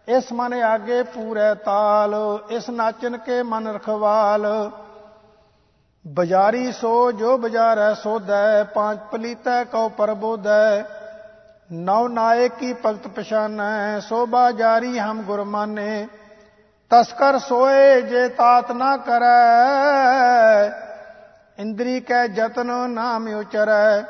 ਇਸ 0.08 0.32
ਮਨ 0.32 0.52
ਆਗੇ 0.52 1.02
ਪੂਰੇ 1.02 1.54
ਤਾਲ, 1.54 2.14
ਇਸ 2.50 2.70
ਨਾਚਨ 2.70 3.16
ਕੇ 3.16 3.42
ਮਨ 3.42 3.68
ਰਖਵਾਲ। 3.68 4.46
ਬਜ਼ਾਰੀ 6.04 6.70
ਸੋ 6.72 7.10
ਜੋ 7.12 7.36
ਬਜ਼ਾਰੈ 7.38 7.92
ਸੋਦੈ 7.94 8.62
ਪਾਂਚ 8.64 8.98
ਪਲੀਤੈ 9.12 9.62
ਕਉ 9.64 9.88
ਪਰਬੋਦੈ 9.88 10.82
ਨੌ 11.70 12.06
ਨਾਇਕੀ 12.08 12.72
ਭਗਤ 12.74 13.06
ਪਛਾਨੈ, 13.08 14.00
ਸੋ 14.00 14.26
ਬਾਜ਼ਾਰੀ 14.26 14.98
ਹਮ 14.98 15.22
ਗੁਰ 15.22 15.42
ਮਾਨੇ 15.44 16.06
ਤਸਕਰ 16.90 17.38
ਸੋਏ 17.38 18.00
ਜੇ 18.02 18.26
ਤਾਤ 18.28 18.72
ਨਾ 18.72 18.96
ਕਰੈ, 18.96 20.68
ਇੰਦਰੀ 21.58 22.00
ਕੈ 22.00 22.26
ਜਤਨ 22.28 22.72
ਨਾਮ 22.90 23.28
ਉਚਰੈ। 23.34 24.02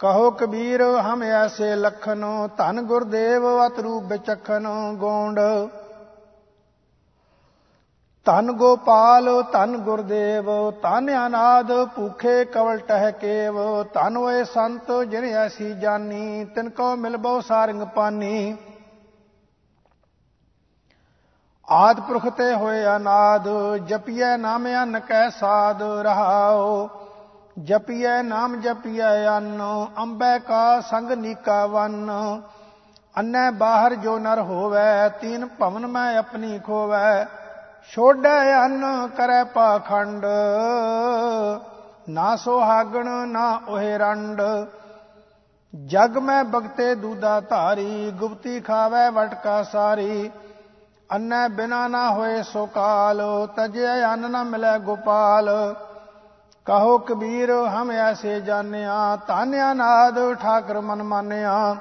ਕਹੋ 0.00 0.30
ਕਬੀਰ, 0.30 0.82
ਹਮ 0.82 1.22
ਐਸੇ 1.22 1.74
ਲਖਨ, 1.76 2.24
ਧਨ 2.56 2.80
ਗੁਰਦੇਵ 2.82 3.46
ਅਤਰੂ 3.66 4.00
ਬਿਚਖਨ 4.00 4.68
ਗੋਂਡ। 4.94 5.40
ਧਨ 8.28 8.52
ਗੋਪਾਲ, 8.52 9.28
ਧਨ 9.42 9.76
ਗੁਰਦੇਵ, 9.76 10.48
ਧਨ 10.82 11.08
ਅਨਾਦ 11.26 11.72
ਭੂਖੇ 11.94 12.44
ਕਵਲ 12.44 12.78
ਟਹਿ 12.78 13.12
ਕੇਵ 13.12 13.54
ਧਨ 13.84 14.16
ਹੋਏ 14.16 14.42
ਸੰਤ 14.44 14.90
ਜਿਨ 15.10 15.24
ਐਸੀ 15.24 15.72
ਜਾਨੀ, 15.74 16.44
ਤਿਨ 16.44 16.68
ਕੋ 16.70 16.94
ਮਿਲਬੋ 16.96 17.40
ਸਾਰੰਗ 17.40 17.82
ਪਾਨੀ। 17.94 18.56
ਆਦ 21.68 22.00
ਪੁਰਖ 22.00 22.28
ਤੇ 22.28 22.52
ਹੋਏ 22.54 22.84
ਅਨਾਦ, 22.96 23.48
ਜਪੀਐ 23.86 24.36
ਨਾਮ 24.36 24.66
ਅਨ 24.82 25.00
ਕੈ 25.00 25.28
ਸਾਧ 25.30 25.82
ਰਹਾਓ 26.02 26.88
ਜਪੀਐ 27.56 28.22
ਨਾਮ 28.22 28.60
ਜਪੀਐ 28.60 29.26
ਅਨ, 29.38 29.62
ਅੰਬੈ 29.98 30.38
ਕਾ 30.38 30.80
ਸੰਗ 30.80 31.10
ਨੀਕਾ 31.16 31.64
ਵਨ। 31.66 32.10
ਅੰਨੈ 33.14 33.50
ਬਾਹਰ 33.50 33.94
ਜੋ 33.94 34.18
ਨਰ 34.18 34.40
ਹੋਵੇ, 34.42 35.08
ਤੀਨ 35.20 35.48
ਭਵਨ 35.58 35.86
ਮੈਂ 35.86 36.16
ਆਪਣੀ 36.18 36.58
ਖੋਵੇ। 36.58 37.37
ਛੋੜੈ 37.92 38.64
ਅੰਨ 38.64 39.08
ਕਰੈ 39.16 39.44
ਪਾਖੰਡ, 39.44 40.24
ਨਾ 42.08 42.36
ਸੁਹਾਗਣ, 42.36 43.28
ਨਾ 43.28 43.60
ਉਹੇ 43.68 43.98
ਰੰਡ। 43.98 44.42
ਜਗ 45.74 46.18
ਮੈਂ 46.18 46.44
ਬਗਤੇ 46.44 46.94
ਦੂਦਾ 46.94 47.40
ਧਾਰੀ, 47.40 48.10
ਗੁਪਤੀ 48.10 48.60
ਖਾਵੇ 48.60 49.08
ਵਟਕਾ 49.10 49.62
ਸਾਰੀ। 49.62 50.30
ਅੰਨੈ 51.10 51.48
ਬਿਨਾ 51.48 51.88
ਨਾ 51.88 52.10
ਹੋਏ 52.10 52.42
ਸੋ 52.42 52.66
ਕਾਲ 52.66 53.22
ਤਜੇ 53.56 54.04
ਅੰਨ 54.04 54.30
ਨਾ 54.30 54.42
ਮਿਲੇ 54.44 54.78
ਗੋਪਾਲ। 54.78 55.74
ਕਹੋ 56.66 56.98
ਕਬੀਰ, 56.98 57.52
ਹਮ 57.52 57.90
ਐਸੇ 57.90 58.40
ਜਾਣਿਆ 58.40 59.16
ਤਾਨਿਆ 59.16 59.72
ਨਾਦ, 59.74 60.34
ਠਾਕਰ 60.34 60.80
ਮਨ 60.80 61.02
ਮਾਨਿਆ। 61.02 61.76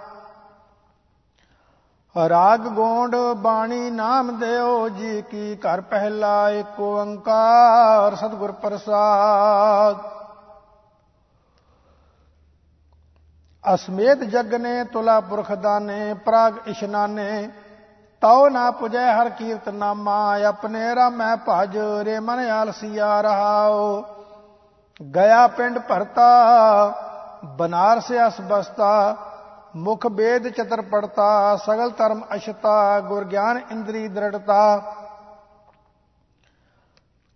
ਰਾਗ 2.15 2.59
ਗੋਂਡ 2.59 3.15
ਬਾਣੀ 3.37 3.89
ਨਾਮ 3.91 4.37
ਦਿਓ 4.39 4.87
ਜੀ 4.89 5.21
ਕੀ 5.21 5.55
ਘਰ 5.55 5.81
ਪਹਿਲਾ 5.81 6.49
ਏਕ 6.49 6.79
ਓੰਕਾਰ, 6.79 8.15
ਸਤਿਗੁਰ 8.15 8.51
ਪ੍ਰਸਾਦ। 8.51 9.97
ਅਸਮੇਤ 13.73 14.23
ਜਗ 14.23 14.53
ਨੇ 14.53 14.83
ਤੁਲਾ 14.83 15.19
ਪੁਰਖ 15.19 15.51
ਦਾਨੇ, 15.51 16.13
ਪ੍ਰਾਗ 16.13 16.53
ਇਸ਼ਨਾਨੇ, 16.67 17.49
ਤਉ 18.21 18.49
ਨਾ 18.49 18.71
ਪੁਜੈ 18.71 19.13
ਹਰ 19.13 19.29
ਕੀਰਤ 19.29 19.69
ਨਾਮਾ 19.69 20.17
ਆਪਣੇ 20.47 20.95
ਰਾਮੈ 20.95 21.35
ਭਜ, 21.49 21.77
ਰੇ 22.03 22.19
ਮਨ 22.19 22.39
ਆਲਸੀਆ 22.49 23.21
ਰਹਾਓ 23.21 24.03
ਗਿਆ 25.13 25.47
ਪਿੰਡ 25.47 25.79
ਭਰਤਾ, 25.79 26.29
ਬਨਾਰਸ 27.45 28.11
ਅਸ 28.27 28.41
ਬਸਤਾ 28.41 29.15
ਮੁਖ 29.77 30.05
ਵੇਦ 30.05 30.47
ਚਤਰ 30.47 30.81
ਪੜਤਾ 30.81 31.55
ਸਗਲ 31.55 31.89
ਧਰਮ 31.89 32.21
ਅਸ਼ਤਾ 32.35 32.99
ਗੁਰ 32.99 33.23
ਗਿਆਨ 33.23 33.59
ਇੰਦਰੀ 33.71 34.07
ਦ੍ਰਿੜਤਾ। 34.07 34.77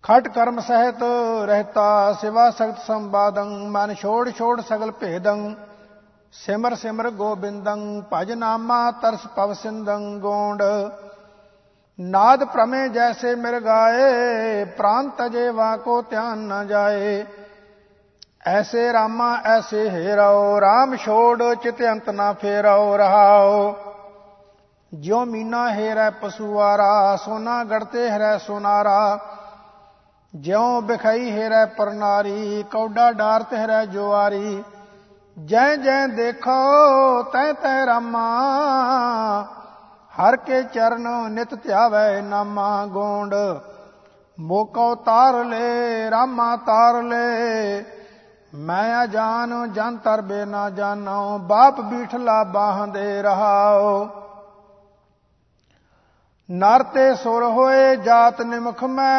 ਖਟ 0.03 0.27
ਕਰਮ 0.27 0.59
ਸਹਿਤ 0.59 1.03
ਰਹਤਾ, 1.45 2.13
ਸਿਵਾ 2.13 2.49
ਸਖਤ 2.49 2.79
ਸੰਬਾਦੰ 2.79 3.49
ਮਨ 3.69 3.93
ਛੋੜ 3.93 4.29
ਛੋੜ 4.29 4.61
ਸਗਲ 4.61 4.91
ਭੇਦੰ। 4.91 5.53
ਸਿਮਰ 6.33 6.75
ਸਿਮਰ 6.75 7.09
ਗੋਬਿੰਦੰ, 7.09 8.01
ਭਜ 8.13 8.31
ਨਾਮਾ 8.31 8.91
ਤਰਸ 8.91 9.27
ਪਵ 9.27 9.53
ਸਿੰਦੰ 9.53 10.19
ਗੋਂਡ। 10.19 10.63
ਨਾਦ 11.99 12.43
ਪ੍ਰਮੇ 12.43 12.87
ਜੈਸੇ 12.89 13.35
ਮਿਰ 13.35 13.59
ਗਾਏ 13.59 14.65
ਪ੍ਰਾਨ 14.77 15.09
ਤਜੇ 15.09 15.49
ਵਾ 15.49 15.75
ਕੋ 15.77 16.01
ਧਿਆਨ 16.01 16.37
ਨ 16.37 16.67
ਜਾਏ। 16.67 17.23
ਐਸੇ 18.47 18.93
ਰਾਮਾ, 18.93 19.37
ਐਸੇ 19.45 19.89
ਹੀਰਾਓ 19.89 20.59
RAM 20.59 20.97
ਛੋੜ 20.97 21.43
ਚਿਤ 21.53 21.81
ਅੰਤ 21.81 22.09
ਨਾ 22.09 22.33
ਫੇਰਾਓ, 22.33 22.97
ਰਹਾਓ। 22.97 23.75
ਜਿਉ 24.93 25.25
ਮੀਨਾ 25.25 25.73
ਹੀਰੈ 25.73 26.09
ਪਸੂਆਰਾ 26.09 27.15
ਸੋਨਾ 27.15 27.63
ਗੜਤੇ 27.63 28.09
ਹਰੈ 28.09 28.37
ਸੋਨਾਰਾ। 28.37 29.19
ਜਿਉ 30.35 30.81
ਬਖਈ 30.81 31.31
ਹੀਰੈ 31.31 31.65
ਪਰਨਾਰੀ, 31.65 32.65
ਕੌਡਾ 32.71 33.11
ਡਾਰ 33.11 33.43
ਤਹਿਰੈ 33.43 33.85
ਜੁਆਰੀ। 33.85 34.63
ਜੈ 35.45 35.75
ਜੈ 35.75 36.07
ਦੇਖੋ, 36.07 37.23
ਤੈ 37.23 37.53
ਤੈ 37.53 37.85
ਰਾਮਾ। 37.85 38.41
ਹਰ 40.19 40.35
ਕੇ 40.35 40.63
ਚਰਨ 40.63 41.31
ਨਿਤ 41.31 41.55
ਧਿਆਵੈ 41.55 42.21
ਨਾਮਾ 42.21 42.85
ਗੋਂਡ। 42.85 43.35
ਮੋਕੋ 44.39 44.95
ਤਾਰ 44.95 45.33
ਲੈ, 45.33 46.11
ਰਾਮਾ 46.11 46.55
ਤਾਰ 46.55 47.03
ਲੈ। 47.03 48.00
ਮੈਂ 48.55 49.03
ਅਜਾਨ 49.03 49.73
ਜਨ 49.73 49.97
ਤਰਬੇ 49.97 50.45
ਨਾ 50.45 50.69
ਜਾਣੋ, 50.69 51.37
ਬਾਪ 51.37 51.81
ਬੀਠਲਾ 51.81 52.43
ਬਾਹਾਂ 52.43 52.87
ਦੇ 52.87 53.21
ਰਹਾਓ। 53.21 54.09
ਨਰ 56.51 56.83
ਤੇ 56.83 57.15
ਸੁਰ 57.15 57.43
ਹੋਏ 57.43 57.95
ਜਾਤ 57.95 58.41
ਨਿਮਖ 58.41 58.83
ਮੈਂ। 58.83 59.11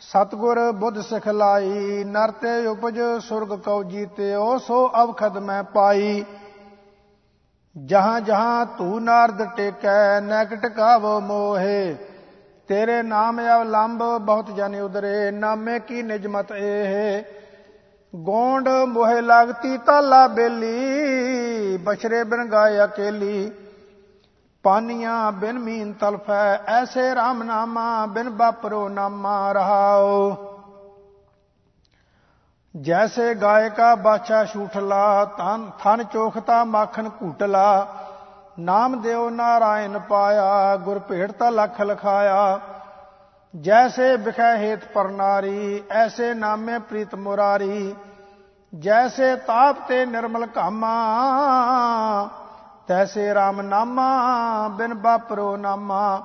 ਸਤਗੁਰ 0.00 0.72
ਬੁੱਧ 0.72 1.00
ਸਿਖਲਾਈ 1.00 2.04
ਨਰ 2.04 2.30
ਤੇ 2.30 2.66
ਉਪਜ 2.66 3.00
ਸੁਰਗ 3.20 3.58
ਕਉ 3.58 3.82
ਜੀਤਿਓ, 3.82 4.58
ਸੋ 4.58 4.92
ਅਵਖਦ 5.02 5.38
ਮੈਂ 5.38 5.62
ਪਾਈ। 5.62 6.24
ਜਹਾਂ 7.84 8.20
ਜਹਾਂ 8.20 8.66
ਤੂ 8.66 9.00
ਨਾਰਦ 9.00 9.44
ਟੇਕੈ 9.44 10.20
ਨੈਕ 10.20 10.54
ਟਿਕਾਵੋ 10.54 11.20
ਮੋਹੇ। 11.20 11.96
ਤੇਰੇ 12.68 13.02
ਨਾਮ 13.02 13.40
ਅਵਲੰਬ 13.40 14.02
ਬਹੁਤ 14.18 14.50
ਜਨ 14.50 14.80
ਉਦਰੇ 14.80 15.30
ਨਾਮੇ 15.30 15.78
ਕੀ 15.78 16.02
ਨਿਜਮਤ 16.02 16.52
ਇਹ? 16.52 17.22
ਗੋਂਡ 18.14 18.68
ਮੋਹਿ 18.68 19.22
ਲਗਤੀ 19.22 19.78
ਤਾਲਾ 19.78 20.28
ਬੇਲੀ, 20.28 21.76
ਬਛਰੇ 21.76 22.24
ਬਿਨ 22.24 22.44
ਗਾਇ 22.44 22.84
ਅਕੇਲੀ। 22.84 23.52
ਪਾਨੀਆਂ 24.62 25.32
ਬਿਨ 25.32 25.58
ਮੀਨ 25.58 25.92
ਤਲਫੈ, 25.92 26.56
ਐਸੇ 26.66 27.12
RAM 27.12 27.42
ਨਾਮਾ 27.42 28.06
ਬਿਨ 28.06 28.30
ਬਾਪਰੋ 28.30 28.88
ਨਾਮਾ 28.88 29.52
ਰਹਾਓ 29.52 30.36
ਜੈਸੇ 32.76 33.34
ਗਾਇ 33.34 33.70
ਕਾ 33.70 33.94
ਬਾਛਾ 33.94 34.44
ਛੂਠਲਾ 34.44 35.24
ਤਨ 35.24 35.70
ਥਨ 35.80 36.04
ਚੋਖਤਾ 36.04 36.64
ਮੱਖਣ 36.64 37.08
ਘੂਟਲਾ। 37.22 37.96
ਨਾਮ 38.58 39.00
ਦਿਓ 39.00 39.30
ਨਾਰਾਇਣ 39.30 39.98
ਪਾਇਆ, 39.98 40.76
ਗੁਰ 40.76 40.98
ਭੇੜਤਾ 40.98 41.50
ਲਖ 41.50 41.80
ਲਖਾਇਆ। 41.80 42.60
ਜੈਸੇ 43.56 44.16
ਬਿਖੈ 44.16 44.56
ਹੇਤ 44.56 44.84
ਪਰਨਾਰੀ, 44.84 45.84
ਐਸੇ 45.90 46.34
ਨਾਮੇ 46.34 46.78
ਪ੍ਰੀਤ 46.78 47.14
ਮੁਰਾਰੀ। 47.14 47.94
ਜੈਸੇ 48.74 49.36
ਤਾਪ 49.36 49.76
ਤੇ 49.88 50.06
ਨਿਰਮਲ 50.06 50.46
ਕਾਮਾ 50.46 50.94
ਤੈਸੇ 52.86 53.32
RAM 53.32 53.62
ਨਾਮਾ, 53.62 54.08
ਬਿਨ 54.68 54.94
ਬਾਪਰੋ 54.94 55.56
ਨਾਮਾ। 55.56 56.22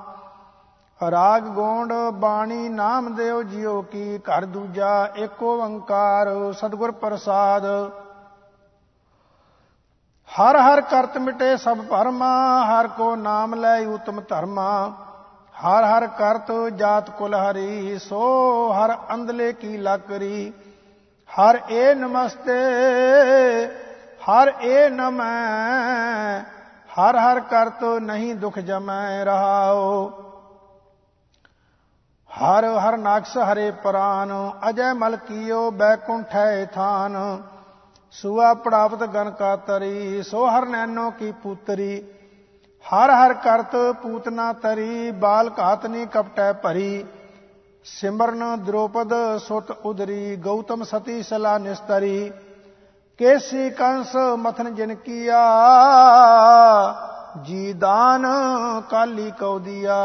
ਰਾਗ 1.10 1.42
ਗੋਂਡ 1.42 1.92
ਬਾਣੀ 2.12 2.68
ਨਾਮ 2.68 3.14
ਦਿਓ 3.14 3.42
ਜਿਉ 3.42 3.82
ਕੀ 3.82 4.18
ਘਰ 4.18 4.44
ਦੂਜਾ, 4.44 5.08
ਏਕ 5.16 5.42
ਓੰਕਾਰ 5.42 6.52
ਸਤਿਗੁਰ 6.52 6.90
ਪ੍ਰਸਾਦ। 6.90 7.62
ਹਰ 10.32 10.56
ਹਰ 10.56 10.80
ਕਰਤ 10.80 11.16
ਮਿਟੇ 11.18 11.56
ਸਭ 11.56 11.80
ਭਰਮਾ 11.80 12.28
ਹਰ 12.64 12.86
ਕੋ 12.88 13.14
ਨਾਮ 13.16 13.54
ਲੈ 13.54 13.78
ਉਤਮ 13.86 14.20
ਧਰਮਾ। 14.20 14.92
ਹਰ 15.54 15.84
ਹਰ 15.84 16.06
ਕਰਤ 16.18 16.50
ਜਾਤ 16.76 17.10
ਕੁਲ 17.10 17.34
ਹਰੀ, 17.34 17.98
ਸੋ 17.98 18.20
ਹਰ 18.72 18.96
ਅੰਦਲੇ 19.14 19.52
ਕੀ 19.52 19.76
ਲਕਰੀ। 19.76 20.52
ਹਰ 21.30 21.58
ਏ 21.70 21.92
ਨਮਸਤੇ, 21.94 22.58
ਹਰ 24.22 24.52
ਏ 24.62 24.88
ਨਮੈ, 24.88 26.40
ਹਰ 26.94 27.16
ਹਰ 27.16 27.40
ਕਰਤ 27.40 27.84
ਨਹੀਂ 28.02 28.34
ਦੁਖ 28.34 28.58
ਜਮੈ 28.58 29.24
ਰਹਾਓ 29.24 30.10
ਹਰ 32.30 32.64
ਹਰ 32.78 32.96
ਨਾਕਸ 32.96 33.36
ਹਰੇ 33.38 33.70
ਪ੍ਰਾਨ, 33.70 34.32
ਅਜੈ 34.68 34.92
ਮਲ 34.94 35.16
ਕੀਓ 35.16 35.70
ਬੈਕੁੰਠੈ 35.70 36.64
ਥਾਨ। 36.64 37.16
ਸੁਆ 38.12 38.52
ਪ੍ਰਾਪਤ 38.54 39.02
ਗਨ 39.04 39.30
ਕਾ 39.30 39.54
ਤਰੀ 39.56 40.22
ਸੋ 40.22 40.44
ਹਰ 40.46 40.66
ਨੈਨੋ 40.66 41.10
ਕੀ 41.10 41.30
ਪੁੱਤਰੀ। 41.32 42.02
ਹਰ 42.84 43.10
ਹਰ 43.10 43.32
ਕਰਤ 43.34 43.76
ਪੂਤਨਾ 44.02 44.52
ਤਰੀ, 44.52 45.10
ਬਾਲ 45.10 45.50
ਘਾਤਨੀ 45.58 46.04
ਕਪਟੈ 46.06 46.52
ਭਰੀ। 46.52 47.04
ਸਿਮਰਨ 47.86 48.44
ਦ੍ਰੋਪਦ 48.64 49.12
ਸੁਤ 49.38 49.70
ਉਦਰੀ, 49.70 50.36
ਗੌਤਮ 50.36 50.82
ਸਤੀ 50.82 51.22
ਸਲਾ 51.22 51.56
ਨਿਸਤਰੀ। 51.58 52.30
ਕੇਸੀ 53.20 53.70
ਕੰਸ 53.70 54.14
ਮਥਨ 54.38 54.74
ਜਿਨ 54.74 54.94
ਕੀਆ, 54.94 55.42
ਜੀ 57.42 57.72
ਦਾਨ 57.72 58.26
ਕਾਲੀ 58.90 59.30
ਕਉਦੀਆ 59.30 59.98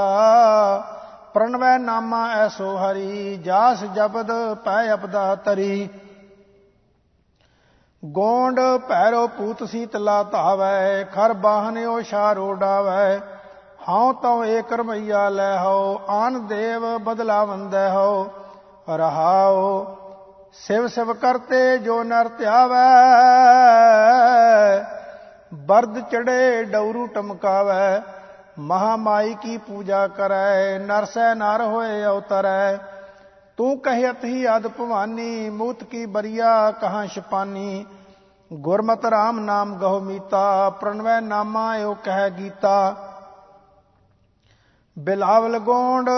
ਪ੍ਰਣਵੈ 1.34 1.78
ਨਾਮਾ 1.78 2.28
ਐਸੋ 2.36 2.76
ਹਰੀ, 2.78 3.38
ਜਾਸ 3.38 3.84
ਜਬਦ 3.86 4.32
ਪੈ 4.56 4.94
ਅਪਦਾ 4.94 5.34
ਤਰੀ। 5.36 5.90
ਗੋਂਡ 8.06 8.60
ਭੈਰੋ 8.90 9.28
ਪੂਤ 9.28 9.64
ਸੀਤਲਾ 9.64 10.24
ਧਾਵੈ, 10.24 11.04
ਖਰ 11.04 11.34
ਬਾਹਨਿਓ 11.34 12.02
ਸ਼ਾਰੋ 12.02 12.54
ਡਾਵੈ। 12.54 13.20
ਹਉ 13.90 14.14
ਤਉ 14.14 14.44
ਏਕ 14.44 14.74
ਰਮਈਆ 14.74 15.30
ਲੈ 15.30 15.58
ਹਉ, 15.58 16.00
ਆਨ 16.10 16.48
ਦੇਵ 16.48 16.98
ਬਦਲਾ 16.98 17.46
ਵੰਦੈ 17.46 17.90
ਹਉ। 17.90 18.28
ਰਹਾਉ, 18.90 19.86
ਸਿਵ 20.54 20.88
ਸਿਵ 20.88 21.14
ਕਰਤੇ 21.14 21.78
ਜੋ 21.78 22.04
ਨਰ 22.04 22.28
ਧਿਆਵੈ। 22.28 22.86
ਬਰਦ 25.54 26.00
ਚੜੇ 26.00 26.64
ਡੌਰੂ 26.64 27.08
ਟਮਕਾਵੈ, 27.08 28.02
ਮਹਾਮਾਈ 28.60 29.36
ਕੀ 29.42 29.58
ਪੂਜਾ 29.58 30.08
ਕਰੈ, 30.08 30.80
ਨਰਸੈ 30.80 31.34
ਨਰ 31.34 31.62
ਹੋਏ 31.62 32.06
ਅਵਤਰੈ। 32.06 32.78
ਤੂੰ 33.58 33.80
ਕਹਿਤ 33.80 34.26
ਹੀ 34.26 34.48
ਅਦ 34.48 34.68
ਭਵਾਨੀ, 34.68 35.50
ਮੂਤ 35.50 35.84
ਕੀ 35.84 36.06
ਬਰੀਆ, 36.06 36.72
ਕਹਾਂ 36.72 37.08
ਛਪਾਨੀ। 37.08 37.86
ਗੁਰਮਤਿ 38.54 39.10
ਰਾਮ 39.12 39.40
ਨਾਮ 39.40 39.78
ਗਹੁ 39.78 40.00
ਮੀਤਾ, 40.00 40.70
ਪ੍ਰਣਵੈ 40.70 41.22
ਨਾਮਾ 41.22 41.78
ਏਉ 41.78 41.94
ਕਹਿ 41.94 42.30
ਗੀਤਾ। 42.30 42.96
ਬਿਲਾਵਲ 44.98 45.60
ਗੋਂਡ, 45.60 46.10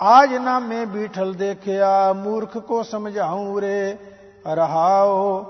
ਆਜ 0.00 0.34
ਨਾਮੇ 0.34 0.84
ਬੀਠਲ 0.84 1.32
ਦੇਖਿਆ, 1.32 2.12
ਮੂਰਖ 2.12 2.58
ਕੋ 2.58 2.82
ਸਮਝਾਉ 2.82 3.60
ਰੇ 3.60 3.96
ਰਹਾਓ 4.46 5.42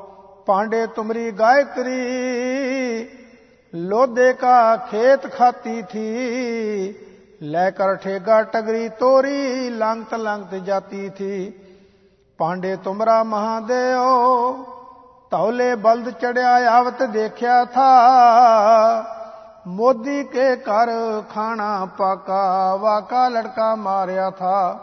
ਪਾਂਡੇ 0.46 0.86
ਤੁਮਰੀ 0.86 1.30
ਗਾਇਤਰੀ 1.30 2.00
ਲੋਦੇ 3.74 4.32
ਕਾ 4.32 4.76
ਖੇਤ 4.76 5.32
ਖਾਤੀ 5.32 5.82
ਥੀ 5.82 6.94
ਲੈ 7.42 7.70
ਕਰ 7.70 7.94
ਠੇਗਾ 7.94 8.42
ਟਗਰੀ 8.42 8.88
ਤੋਰੀ, 8.88 9.70
ਲੰਗਤ 9.70 10.14
ਲੰਗਤ 10.14 10.54
ਜਾਤੀ 10.54 11.08
ਥੀ। 11.08 11.52
ਪਾਂਡੇ 12.38 12.76
ਤੁਮਰਾ 12.76 13.22
ਮਹਾਦੇਓ 13.22 14.52
ਤੌਲੇ 15.30 15.74
ਬਲਦ 15.74 16.10
ਚੜਿਆ 16.10 16.52
ਆਵਤ 16.70 17.02
ਦੇਖਿਆ 17.02 17.64
ਥਾ। 17.64 17.88
ਮੋਦੀ 19.66 20.24
ਕੇ 20.24 20.56
ਘਰ 20.56 20.90
ਖਾਣਾ 21.34 21.88
ਪਾਕਾ, 21.98 22.76
ਵਾਕਾ 22.76 23.28
ਲੜਕਾ 23.28 23.74
ਮਾਰਿਆ 23.74 24.30
ਥਾ। 24.30 24.78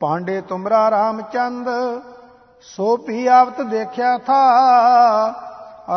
ਪਾਂਡੇ 0.00 0.40
ਤੁਮਰਾ 0.40 0.90
ਰਾਮਚੰਦ, 0.90 1.68
ਸੋ 2.60 2.96
ਪੀ 2.96 3.26
ਆਵਤ 3.26 3.60
ਦੇਖਿਆ 3.60 4.18
ਥਾ। 4.18 4.42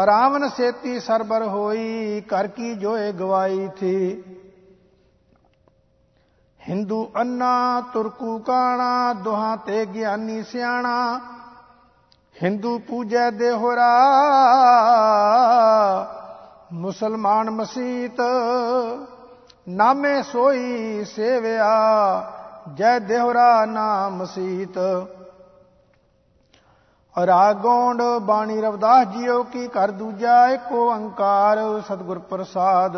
ਰਾਵਨ 0.05 0.49
ਸੇਤੀ 0.49 0.99
ਸਰਬਰ 0.99 1.43
ਹੋਈ 1.43 2.21
ਕਰ 2.21 2.47
ਕੀ 2.47 2.73
ਜੋਏ 2.75 3.11
ਗਵਾਈ 3.11 3.69
ਥੀ। 3.79 4.23
ਹਿੰਦੂ 6.69 7.11
ਅੰਨਾ, 7.21 7.81
ਤੁਰਕੂ 7.93 8.39
ਕਾਣਾ, 8.39 9.13
ਦੁਹਾਂ 9.13 9.57
ਤੇ 9.57 9.85
ਗਿਆਨੀ 9.85 10.43
ਸਿਆਣਾ। 10.43 11.19
ਹਿੰਦੂ 12.43 12.79
ਪੂਜੈ 12.79 13.29
ਦੇਹਰਾ 13.31 13.91
ਮੁਸਲਮਾਨ 16.73 17.49
ਮਸੀਤ। 17.49 18.17
ਨਾਮੇ 19.69 20.21
ਸੋਈ 20.23 21.03
ਸੇਵਿਆ, 21.05 21.71
ਜੈ 22.73 22.99
ਦੇਹਰਾ 22.99 23.65
ਨਾਮ 23.65 24.15
ਮਸੀਤ 24.15 24.77
ਰਾਗੋਂਡ 27.27 28.01
ਬਾਣੀ 28.21 28.61
ਰਵਦਾਸ 28.61 29.07
ਜੀਓ 29.07 29.43
ਕੀ 29.43 29.67
ਕਰ 29.67 29.91
ਦੂਜਾ, 29.91 30.47
ਏਕ 30.47 30.71
ਓੰਕਾਰ 30.71 31.81
ਸਤਿਗੁਰ 31.85 32.19
ਪ੍ਰਸਾਦ। 32.19 32.97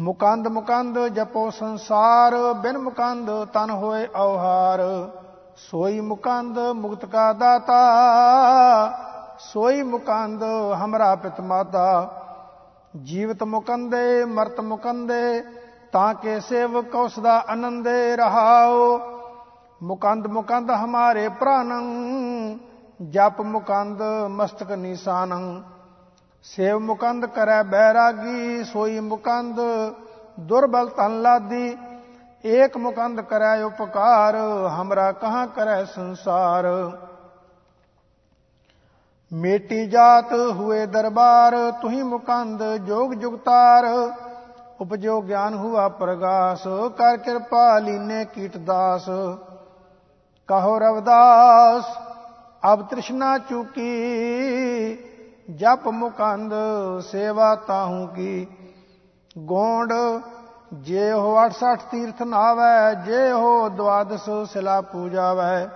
ਮੁਕੰਦ 0.00 0.48
ਮੁਕੰਦ 0.48 0.98
ਜਪੋ 1.06 1.50
ਸੰਸਾਰ, 1.50 2.34
ਬਿਨ 2.52 2.78
ਮੁਕੰਦ 2.78 3.30
ਤਨ 3.44 3.70
ਹੋਏ 3.70 4.06
ਔਹਾਰ। 4.16 5.10
ਸੋਈ 5.56 6.00
ਮੁਕੰਦ 6.00 6.58
ਮੁਕਤ 6.58 7.04
ਕਾ 7.04 7.32
ਦਾਤਾ, 7.32 7.80
ਸੋਈ 9.38 9.82
ਮੁਕੰਦ 9.82 10.42
ਹਮਰਾ 10.84 11.14
ਪਿਤ 11.14 11.40
ਮਾਤਾ। 11.40 12.10
ਜੀਵਤ 13.02 13.42
ਮੁਕੰਦੇ, 13.42 14.24
ਮਰਤ 14.24 14.60
ਮੁਕੰਦੇ, 14.60 15.44
ਤਾਂ 15.92 16.14
ਕੇ 16.14 16.40
ਸੇਵਕ 16.40 16.94
ਉਸ 16.94 17.18
ਦਾ 17.18 17.44
ਆਨੰਦੇ 17.48 18.16
ਰਹਾਓ 18.16 19.00
ਮੁਕੰਦ 19.82 20.26
ਮੁਕੰਦ 20.26 20.70
ਹਮਾਰੇ 20.70 21.28
ਪ੍ਰਾਨੰ, 21.28 21.84
ਜਪ 23.08 23.40
ਮੁਕੰਦ 23.40 24.02
ਮਸਤਕ 24.28 24.72
ਨਿਸ਼ਾਨੰ। 24.72 25.62
ਸੇਵ 26.44 26.78
ਮੁਕੰਦ 26.78 27.26
ਕਰੈ 27.26 27.62
ਬੈਰਾਗੀ, 27.62 28.64
ਸੋਈ 28.64 29.00
ਮੁਕੰਦ, 29.00 29.60
ਦੁਰਬਲ 30.40 30.88
ਤਨ 30.88 31.22
ਲਾਦੀ। 31.22 31.76
ਏਕ 32.44 32.76
ਮੁਕੰਦ 32.76 33.20
ਕਰੈ 33.20 33.62
ਉਪਕਾਰ, 33.62 34.36
ਹਮਰਾ 34.68 35.12
ਕਹਾਂ 35.12 35.46
ਕਰੈ 35.46 35.84
ਸੰਸਾਰ। 35.84 36.66
ਮੇਟੀ 39.32 39.86
ਜਾਤ 39.86 40.32
ਹੁਏ 40.32 40.86
ਦਰਬਾਰ, 40.86 41.70
ਤੁਹੀ 41.82 42.02
ਮੁਕੰਦ 42.02 42.62
ਜੋਗ 42.76 43.12
ਜੁਗਤਾਰ। 43.12 43.84
ਉਪਜੋ 44.80 45.20
ਗਿਆਨ 45.22 45.54
ਹੁਆ 45.54 45.88
ਪ੍ਰਗਾਸ, 45.88 46.62
ਕਰ 46.98 47.16
ਕਿਰਪਾ 47.16 47.78
ਲੀਨੇ 47.78 48.24
ਕੀਟ 48.24 48.56
ਦਾਸ। 48.56 49.04
ਕਹੋ 50.48 50.78
ਰਵਦਾਸ, 50.78 51.84
ਅਬ 52.72 52.86
ਤ੍ਰਿਸ਼ਨਾ 52.86 53.38
ਚੁਕੀ 53.38 53.90
ਜਪ 55.56 55.88
ਮੁਕੰਦ 55.88 56.52
ਸੇਵਾ 57.00 57.54
ਤਾਹੂ 57.54 58.06
ਕੀ। 58.06 58.46
ਗੋਂਡ, 59.38 59.92
ਜੇ 60.74 61.12
ਹੋ 61.12 61.44
68 61.44 61.80
ਤੀਰਥ 61.90 62.22
ਨਾਵੈ, 62.22 62.94
ਜੇ 62.94 63.32
ਹੋ 63.32 63.68
ਦਵਾਦਸ 63.68 64.30
ਸਿਲਾ 64.46 64.80
ਪੂਜਾਵੈ। 64.80 65.68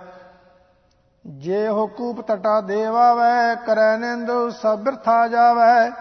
ਜੇ 1.25 1.67
ਹੋ 1.67 1.87
ਕੂਪ 1.87 2.21
ਟਟਾ 2.21 2.61
ਦੇਵਾਵੈ, 2.61 3.55
ਕਰੈ 3.55 3.97
ਨਿੰਦ 3.97 4.31
ਸਭ 4.49 4.79
ਬਿਰਥਾ 4.79 5.27
ਜਾਵੈ। 5.27 5.91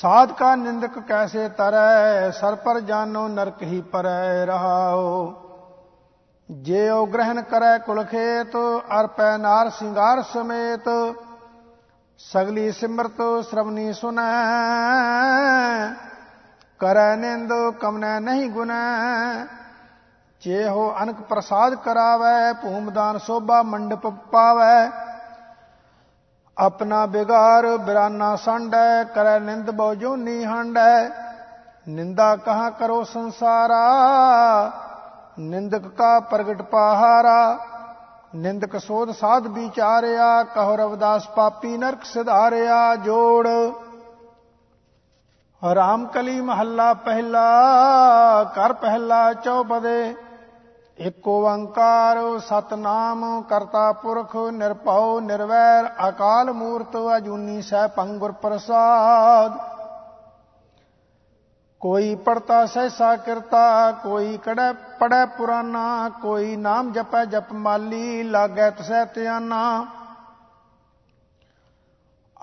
ਸਾਧ 0.00 0.32
ਕਾ 0.32 0.54
ਨਿੰਦਕ 0.54 0.98
ਕੈਸੇ 0.98 1.48
ਤਰੈ, 1.48 2.30
ਸਰ 2.30 2.54
ਪਰ 2.54 2.80
ਜਾਨੋ 2.80 3.28
ਨਰਕ 3.28 3.62
ਹੀ 3.62 3.80
ਪਰੈ 3.80 4.46
ਰਹਾਓ 4.46 5.34
ਜੇ 6.50 6.88
ਉਹ 6.88 7.06
ਗ੍ਰਹਿਣ 7.06 7.42
ਕਰੈ 7.42 7.78
ਕੁਲ 7.78 8.04
ਖੇਤ, 8.04 8.56
ਅਰਪੈ 9.00 9.36
ਨਾਰ 9.38 9.70
ਸਿੰਗਾਰ 9.70 10.22
ਸਮੇਤ 10.22 10.88
ਸਗਲੀ 12.18 12.72
ਸਿਮਰਤ 12.72 13.44
ਸ਼ਰਵਨੀ 13.50 13.92
ਸੁਨੈ। 13.92 14.22
ਕਰੈ 16.78 17.16
ਨਿੰਦ 17.16 17.52
ਕਮਨੈ 17.80 18.20
ਨਹੀਂ 18.20 18.50
ਗੁਨੈ। 18.50 19.46
ਜੇ 20.40 20.68
ਹੋ 20.68 20.94
ਅਨਕ 21.02 21.20
ਪ੍ਰਸਾਦ 21.20 21.74
ਕਰਾਵੈ, 21.74 22.52
ਭੂਮਦਾਨ 22.52 23.18
ਸੋਭਾ 23.18 23.62
ਮੰਡਪ 23.62 24.06
ਪਾਵੈ। 24.06 24.90
ਆਪਣਾ 26.58 27.06
ਬਿਗਾਰ 27.06 27.76
ਬਿਰਾਨਾ 27.76 28.36
ਸੰਡੈ, 28.36 29.04
ਕਰੈ 29.04 29.38
ਨਿੰਦ 29.38 29.70
ਬਹੁ 29.70 29.94
ਜੋਨੀ 29.94 30.44
ਹੰਡੈ। 30.44 31.08
ਨਿੰਦਾ 31.88 32.36
ਕਹਾ 32.36 32.70
ਕਰੋ 32.70 33.04
ਸੰਸਾਰਾ? 33.04 33.82
ਨਿੰਦਕ 35.38 35.88
ਕਾ 35.88 36.20
ਪ੍ਰਗਟ 36.20 36.62
ਪਹਾਰਾ? 36.62 37.58
ਨਿੰਦਕ 38.36 38.76
ਸੋਧ 38.78 39.10
ਸਾਧ 39.10 39.46
ਵਿਚਾਰਿਆ, 39.46 40.42
ਕਹੋ 40.42 40.76
ਰਵਦਾਸ 40.76 41.28
ਪਾਪੀ 41.28 41.76
ਨਰਕ 41.76 42.04
ਸਿਧਾਰਿਆ, 42.04 42.94
ਜੋੜ। 42.94 43.48
ਰਾਮ 45.74 46.06
ਕਲੀ 46.06 46.40
ਮਹੱਲਾ 46.40 46.94
ਪਹਿਲਾ 46.94 47.44
ਕਰ 48.44 48.72
ਪਹਿਲਾ 48.72 49.32
ਚੌਪਦੇ। 49.32 50.14
ਇਕ 50.98 51.28
ਓੰਕਾਰ 51.28 52.38
ਸਤਨਾਮ 52.38 53.42
ਕਰਤਾ 53.42 53.92
ਪੁਰਖ, 53.92 54.36
ਨਿਰਭਉ, 54.36 55.20
ਨਿਰਵੈਰ, 55.20 56.08
ਅਕਾਲ 56.08 56.52
ਮੂਰਤ, 56.52 56.96
ਅਜੂਨੀ 57.16 57.62
ਸਹਿ 57.62 57.88
ਪੰਗੁਰ 57.88 58.32
ਪ੍ਰਸਾਦ। 58.32 59.75
ਕੋਈ 61.80 62.14
ਪੜਤਾ 62.14 62.66
ਸਹਿਸਾ 62.66 63.16
ਕਰਤਾ, 63.16 63.92
ਕੋਈ 63.92 64.38
ਕੜੈ 64.38 64.72
ਪੜੈ 64.72 65.26
ਪੁਰਾਨਾ, 65.26 66.10
ਕੋਈ 66.22 66.56
ਨਾਮ 66.56 66.92
ਜਪੈ 66.92 67.24
ਜਪ 67.24 67.52
ਮਾਲੀ, 67.52 68.22
ਲਾਗੈ 68.22 68.70
ਤਸੈ 68.70 69.04
ਧਿਆਨਾ। 69.04 69.86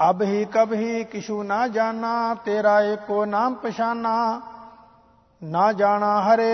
ਅਬ 0.10 0.22
ਹੀ 0.22 0.46
ਕਬ 0.46 0.74
ਹੀ 0.74 1.04
ਕਿਛੂ 1.04 1.44
ਨਾ 1.44 1.68
ਜਾਣਾ 1.68 2.36
ਤੇਰਾ 2.46 2.82
ਏਕੋ 2.82 3.26
ਨਾਮ 3.26 3.54
ਪਛਾਨਾ। 3.54 4.42
ਨਾ 5.44 5.72
ਜਾਣਾ 5.72 6.22
ਹਰੇ, 6.22 6.54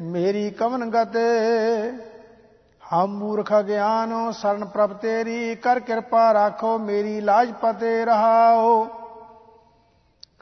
ਮੇਰੀ 0.00 0.50
ਕਵਨ 0.50 0.90
ਗਤੇ। 0.90 1.28
ਹਮ 2.94 3.06
ਮੂਰਖ 3.06 3.52
ਗਿਆਨ, 3.52 4.32
ਸਰਨ 4.32 4.64
ਪ੍ਰਭ 4.64 4.92
ਤੇਰੀ, 4.92 5.54
ਕਰ 5.54 5.80
ਕਿਰਪਾ 5.80 6.32
ਰਾਖੋ, 6.34 6.78
ਮੇਰੀ 6.78 7.20
ਲਾਜ 7.20 7.52
ਪਤੇ 7.52 8.04
ਰਹਾਓ। 8.04 8.88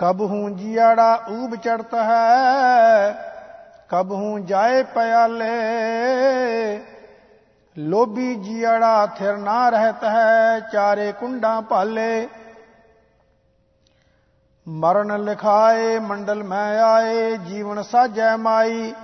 ਕਬ 0.03 0.21
ਹੂੰ 0.21 0.57
ਜਿਆੜਾ 0.57 1.23
ਊਬ 1.31 1.57
ਚੜਤ 1.57 1.95
ਹੈ, 1.95 3.13
ਕਬ 3.89 4.13
ਹੂੰ 4.13 4.47
ਜਾਏ 4.47 4.83
ਪਿਆਲੇ, 4.83 5.51
ਲੋਭੀ 7.79 8.35
ਜਿਆੜਾ 8.35 9.07
ਥਿਰ 9.07 9.37
ਨਾ 9.37 9.69
ਰਹਤ 9.69 10.05
ਹੈ, 10.05 10.61
ਚਾਰੇ 10.73 11.13
ਕੁੰਡਾਂ 11.13 11.63
ਭਾਲੇ। 11.63 12.29
ਮਰਨ 14.69 15.25
ਲਿਖਾਏ, 15.25 15.99
ਮੰਡਲ 15.99 16.43
ਮੈਂ 16.43 16.83
ਆਏ, 16.83 17.37
ਜੀਵਨ 17.37 17.83
ਸਾਜੈ 17.83 18.37
ਮਾਈ। 18.37 18.95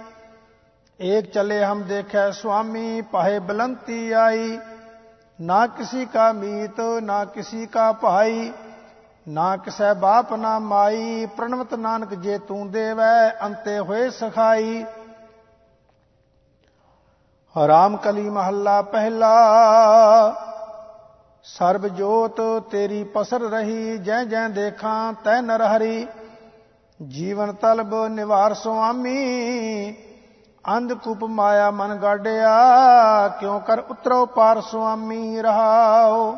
ਏਕ 1.01 1.31
ਚਲੇ 1.31 1.65
ਹਮ 1.65 1.83
ਦੇਖੈ 1.83 2.31
ਸੁਆਮੀ, 2.31 3.01
ਪਾਹੇ 3.01 3.39
ਬਲੰਤੀ 3.39 4.13
ਆਈ। 4.13 4.59
ਨਾ 5.41 5.67
ਕਿਸੀ 5.67 6.05
ਕਾ 6.05 6.33
ਮੀਤ, 6.33 6.81
ਨਾ 7.03 7.25
ਕਿਸੀ 7.25 7.67
ਕਾ 7.67 7.93
ਭਾਈ। 7.93 8.53
ਨਾ 9.29 9.57
ਕਿਸੈ 9.57 9.93
ਬਾਪ 9.95 10.33
ਨਾ 10.35 10.59
ਮਾਈ, 10.59 11.27
ਪ੍ਰਣਵਤ 11.27 11.75
ਨਾਨਕ 11.75 12.15
ਜੇ 12.15 12.39
ਤੂੰ 12.39 12.71
ਦੇਵੈ, 12.71 13.31
ਅੰਤੇ 13.47 13.79
ਹੋਏ 13.79 14.09
ਸਖਾਈ। 14.11 14.85
ਰਾਮ 17.57 17.97
ਕਲੀ 17.97 18.29
ਮਹੱਲਾ 18.31 18.81
ਪਹਿਲਾ, 18.83 19.35
ਸਰਬ 21.45 21.87
ਜੋਤ 21.87 22.41
ਤੇਰੀ 22.71 23.05
ਪਸਰ 23.05 23.41
ਰਹੀ, 23.41 23.99
ਜੈ 23.99 24.25
ਜੈ 24.25 24.49
ਦੇਖਾਂ 24.49 25.13
ਤੈ 25.25 25.41
ਨਰ 25.41 25.63
ਹਰੀ। 25.63 26.07
ਜੀਵਨ 27.01 27.53
ਤਲਬ 27.53 27.95
ਨਿਵਾਰ 28.07 28.55
ਸੁਆਮੀ, 28.55 29.95
ਅੰਧ 30.65 30.93
ਕੁਪ 30.93 31.25
ਮਾਇਆ 31.25 31.71
ਮਨ 31.71 31.95
ਗਾਡਿਆ 31.95 32.57
ਕਿਉ 33.41 33.59
ਕਰ 33.59 33.79
ਉਤਰੋ 33.81 34.27
ਪਾਰ 34.27 34.61
ਸੁਆਮੀ 34.61 35.43
ਰਹਾਓ। 35.43 36.37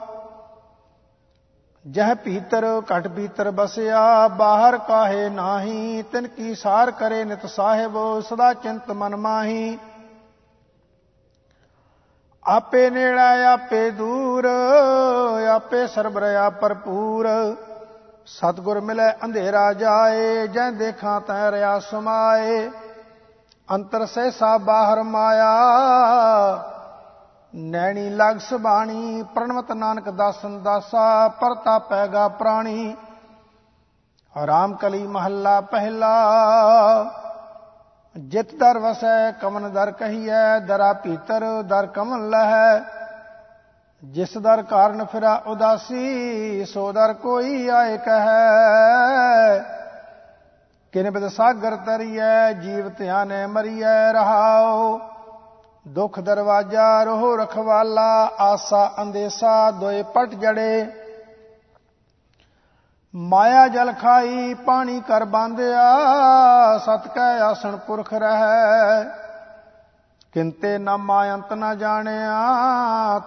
ਜਹ 1.85 2.15
ਭੀਤਰ, 2.15 2.65
ਘਟ 2.81 3.09
ਭੀਤਰ 3.09 3.51
ਬਸਿਆ, 3.51 4.29
ਬਾਹਰ 4.29 4.77
ਕਾਹੇ 4.79 5.29
ਨਾਹੀ, 5.29 6.03
ਤਿਨ 6.03 6.27
ਕੀ 6.27 6.55
ਸਾਰ 6.55 6.91
ਕਰੇ 6.91 7.25
ਨਿਤ 7.25 7.47
ਸਾਹਿਬ, 7.47 8.21
ਸਦਾ 8.21 8.53
ਚਿੰਤ 8.55 8.91
ਮਨ 8.91 9.17
ਮਾਹੀ। 9.17 9.79
ਆਪੇ 12.47 12.91
ਨੇੜਾ, 12.91 13.53
ਆਪੇ 13.53 13.91
ਦੂਰ, 13.91 14.49
ਆਪੇ 15.55 15.87
ਸਰਬਰਿਆ 15.87 16.51
ਭਰਪੂਰ। 16.51 17.29
ਸਤਗੁਰ 18.27 18.81
ਮਿਲੇ, 18.81 19.11
ਅੰਧੇਰਾ 19.25 19.73
ਜਾਏ, 19.73 20.47
ਜੈ 20.47 20.71
ਦੇਖਾਂ 20.71 21.21
ਤੈ 21.21 21.51
ਰਿਆ 21.51 21.79
ਸਮਾਏ 21.79 22.71
ਅੰਤਰ 23.69 24.07
ਸਹਿਸਾ, 24.07 24.59
ਬਾਹਰ 24.59 25.03
ਮਾਇਆ 25.03 25.51
ਨੈਣੀ 27.55 28.11
ਲਗ 28.11 28.39
ਸੁਬਾਣੀ 28.39 29.25
ਪ੍ਰਣਵਤ 29.35 29.73
ਨਾਨਕ 29.73 30.11
ਦਾਸਨ 30.11 30.63
ਦਾਸਾ, 30.63 31.29
ਪਰਤਾ 31.29 31.79
ਪੈਗਾ 31.79 32.29
ਪ੍ਰਾਣੀ। 32.29 32.97
ਆਰਾਮ 34.37 34.75
ਕਲੀ 34.75 35.07
ਮਹੱਲਾ 35.07 35.61
ਪਹਿਲਾ। 35.61 36.33
ਜਿਤ 38.19 38.55
ਦਰ 38.55 38.79
ਵਸੈ, 38.79 39.31
ਕਮਨ 39.31 39.73
ਦਰ 39.73 39.91
ਕਹੀਐ, 39.91 40.59
ਦਰਾ 40.59 40.93
ਭੀਤਰ 40.93 41.63
ਦਰ 41.63 41.87
ਕਮਨ 41.87 42.31
ਲਹੈ। 42.31 42.81
ਜਿਸ 44.05 44.39
ਦਰ 44.39 44.63
ਕਾਰਨ 44.63 45.05
ਫਿਰਾ 45.05 45.43
ਉਦਾਸੀ, 45.47 46.65
ਸੋ 46.65 46.93
ਦਰ 46.93 47.13
ਕੋਈ 47.13 47.69
ਆਏ 47.69 47.99
ਕਹੈ। 47.99 49.59
ਕਿਨ 50.93 51.11
ਬਿਦ 51.11 51.29
ਸਾਗਰ 51.29 51.77
ਤਰੀਐ, 51.77 52.53
ਜੀਵ 52.53 52.89
ਧਿਆਨੇ 52.89 53.47
ਮਰੀਐ 53.47 54.13
ਰਹਾਓ 54.13 55.01
ਦੁਖ 55.91 56.21
ਦਰਵਾਜਾ, 56.21 57.03
ਰੋਹ 57.03 57.37
ਰਖਵਾਲਾ, 57.39 58.33
ਆਸਾ 58.39 58.95
ਅੰਦੇਸਾ, 59.03 59.71
ਦੋਏ 59.71 60.03
ਪਟ 60.03 60.29
ਜੜੇ। 60.29 60.87
ਮਾਇਆ 63.15 63.69
ਜਲ 63.69 63.93
ਖਾਈ, 63.93 64.55
ਪਾਣੀ 64.55 65.03
ਕਰ 65.09 65.25
ਬਾਂਧਿਆ, 65.25 65.97
ਸਤ 66.79 67.09
ਕੈ 67.09 67.41
ਆਸਣ 67.41 67.77
ਪੁਰਖ 67.77 68.15
ਰਹੈ। 68.15 69.05
ਕਿੰਤੇ 70.33 70.79
ਨਾ 70.79 70.97
ਮਾਇੰਤ 70.97 71.53
ਨਾ 71.53 71.75
ਜਾਣਿਆ, 71.75 72.39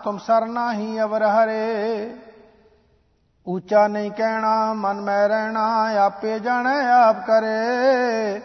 ਤੁਮ 0.03 0.17
ਸਰ 0.17 0.45
ਨਾਹੀ 0.45 1.01
ਅਵਰ 1.01 1.23
ਹਰੇ। 1.23 2.15
ਉੱਚਾ 3.47 3.87
ਨਹੀਂ 3.87 4.11
ਕਹਿਣਾ, 4.11 4.73
ਮਨ 4.73 5.01
ਮੈਂ 5.01 5.29
ਰਹਿਣਾ, 5.29 5.95
ਆਪੇ 6.05 6.39
ਜਾਣੈ, 6.39 6.91
ਆਪ 6.91 7.25
ਕਰੇ। 7.27 8.41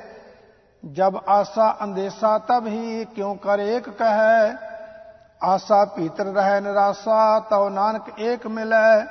ਜਬ 0.85 1.21
ਆਸਾ 1.29 1.77
ਅੰਦੇਸਾ 1.83 2.38
ਤਬ 2.38 2.67
ਹੀ 2.67 3.05
ਕਿਉ 3.05 3.35
ਕਰ 3.35 3.59
ਏਕ 3.59 3.91
ਕਹੈ? 3.91 4.57
ਆਸਾ 5.43 5.85
ਭੀਤਰ 5.85 6.25
ਰਹਿ 6.25 6.61
ਨਿਰਾਸਾ, 6.61 7.41
ਤਉ 7.41 7.69
ਨਾਨਕ 7.69 8.21
ਏਕ 8.21 8.47
ਮਿਲੈ। 8.47 9.07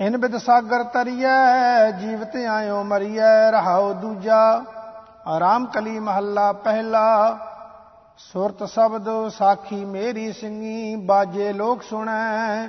ਇਨ 0.00 0.16
ਬਿਦ 0.16 0.36
ਸਾਗਰ 0.36 0.84
ਤਰੀਐ 0.84 1.90
ਜੀਵਤ 1.90 2.36
ਆਇਓ 2.36 2.82
ਮਰੀਐ, 2.82 3.50
ਰਹਾਉ 3.50 3.92
ਦੂਜਾ। 3.92 4.64
ਆਰਾਮ 5.26 5.66
ਕਲੀ 5.66 5.98
ਮਹੱਲਾ 5.98 6.52
ਪਹਿਲਾ, 6.52 7.38
ਸੁਰਤ 8.18 8.64
ਸ਼ਬਦ 8.64 9.28
ਸਾਖੀ 9.28 9.84
ਮੇਰੀ 9.84 10.32
ਸਿੰਘੀ 10.32 10.96
ਬਾਜੇ 10.96 11.52
ਲੋਕ 11.52 11.82
ਸੁਣੈ। 11.82 12.68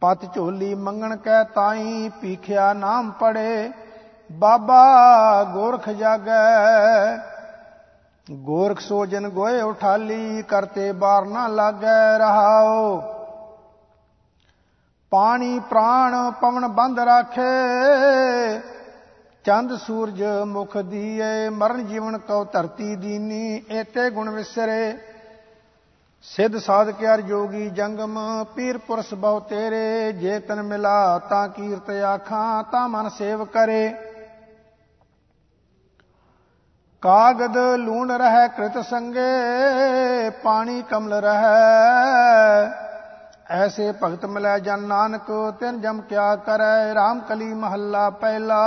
ਪਤ 0.00 0.34
ਝੋਲੀ 0.34 0.74
ਮੰਗਣ 0.74 1.16
ਕੈ 1.16 1.44
ਤਾਈ 1.44 2.10
ਪੀਖਿਆ 2.20 2.72
ਨਾਮ 2.72 3.10
ਪੜੇ। 3.10 3.72
ਬਾਬਾ 4.32 5.44
ਗੋਰਖ 5.52 5.88
ਜਾਗੈ। 5.88 7.16
ਗੋਰਖ 8.30 8.80
ਸੋਜਨ 8.80 9.28
ਗੋਏ 9.28 9.62
ਉਠਾਲੀ, 9.62 10.42
ਕਰਤੇ 10.42 10.92
ਬਾਰ 10.92 11.24
ਨਾ 11.24 11.46
ਲਾਗੈ 11.46 12.18
ਰਹਾਓ। 12.18 13.02
ਪਾਣੀ 15.10 15.58
ਪ੍ਰਾਣ 15.58 16.30
ਪਵਨ 16.30 16.68
ਬੰਦ 16.68 16.98
ਰਾਖੇ। 16.98 18.60
ਚੰਦ 19.44 19.76
ਸੂਰਜ 19.76 20.24
ਮੁਖ 20.44 20.76
ਦੀਏ, 20.76 21.48
ਮਰਨ 21.48 21.86
ਜੀਵਨ 21.86 22.18
ਕਉ 22.18 22.44
ਧਰਤੀ 22.44 22.96
ਦੀਨੀ, 22.96 23.62
ਏਤੇ 23.70 24.10
ਗੁਣ 24.10 24.30
ਵਿਸਰੇ। 24.30 24.98
ਸਿੱਧ 26.22 26.56
ਸਾਧਕ 26.56 27.04
ਅਰ 27.14 27.20
ਜੋਗੀ 27.20 27.70
ਜੰਗਮ, 27.70 28.44
ਪੀਰ 28.56 28.78
ਪੁਰਸ 28.78 29.14
ਬਹੁ 29.14 29.40
ਤੇਰੇ। 29.40 30.12
ਜੇ 30.12 30.38
ਤਨ 30.38 30.62
ਮਿਲਾ 30.62 31.18
ਤਾਂ 31.18 31.48
ਕੀਰਤ 31.48 31.90
ਆਖਾਂ, 31.90 32.62
ਤਾਂ 32.62 32.88
ਮਨ 32.88 33.08
ਸੇਵ 33.08 33.44
ਕਰੇ। 33.44 33.94
ਕਾਗਦ 37.04 37.56
ਲੂਣ 37.56 38.10
ਰਹਿ 38.10 38.48
ਕ੍ਰਿਤ 38.48 38.78
ਸੰਗੇ, 38.78 40.30
ਪਾਣੀ 40.30 40.82
ਕਮਲ 40.82 41.14
ਰਹਿ। 41.14 42.70
ਐਸੇ 43.50 43.92
ਭਗਤ 43.92 44.24
ਮਿਲੈ 44.26 44.58
ਜਨ 44.58 44.82
ਨਾਨਕ, 44.82 45.54
ਤਿਨ 45.60 45.80
ਜਮ 45.80 46.00
ਕਿਆ 46.00 46.36
ਕਰੈ 46.36 46.92
RAM 46.92 47.20
ਕਲੀ 47.28 47.54
ਮਹੱਲਾ 47.54 48.10
ਪਹਿਲਾ। 48.10 48.60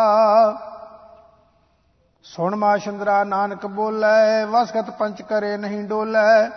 ਸੁਣ 2.23 2.55
ਮਾ 2.55 2.77
ਸ਼ੰਦਰਾ 2.77 3.23
ਨਾਨਕ 3.23 3.65
ਬੋਲੇ 3.65 4.43
ਵਸਗਤ 4.43 4.89
ਪੰਚ 4.89 5.21
ਕਰੇ 5.21 5.57
ਨਹੀਂ 5.57 5.83
ਡੋਲੇ। 5.83 6.49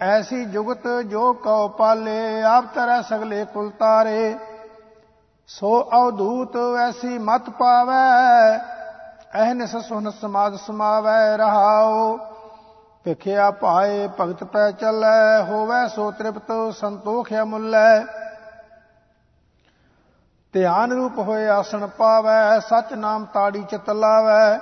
ਐਸੀ 0.00 0.44
ਜੁਗਤ 0.44 0.86
ਜੋ 1.06 1.32
ਕਉ 1.32 1.68
ਪਾਲੇ, 1.68 2.42
ਆਪ 2.42 2.64
ਤਰੈ 2.74 3.00
ਸਗਲੇ 3.02 3.44
ਕੁਲ 3.44 3.70
ਤਾਰੇ। 3.70 4.36
ਸੋ 5.46 5.90
ਅਵਧੂਤ 5.94 6.56
ਐਸੀ 6.80 7.18
ਮਤ 7.18 7.50
ਪਾਵੈ 7.50 8.71
ਅਹਨਿਸ 9.32 9.76
ਸੁਨ 9.76 10.10
ਸਮਾਦ 10.10 10.56
ਸਮਾਵੈ 10.56 11.36
ਰਹਾਓ 11.36 12.16
ਭਿਖਿਆ 13.04 13.50
ਪਾਏ 13.50 14.08
ਭਗਤ 14.20 14.44
ਪੈ 14.44 14.70
ਚੱਲੈ, 14.70 15.42
ਹੋਵੇ 15.42 15.88
ਸੋ 15.88 16.10
ਤ੍ਰਿਪਤ 16.10 16.52
ਸੰਤੋਖ 16.74 17.32
ਅਮੁੱਲੈ 17.32 18.04
ਧਿਆਨ 20.54 20.92
ਰੂਪ 20.92 21.18
ਹੋਏ 21.18 21.48
ਆਸਣ 21.48 21.86
ਪਾਵੈ 21.86 22.58
ਸਚ 22.60 22.92
ਨਾਮ 22.94 23.24
ਤਾੜੀ 23.24 23.62
ਚਿਤ 23.62 23.90
ਲਾਵੈ। 23.90 24.58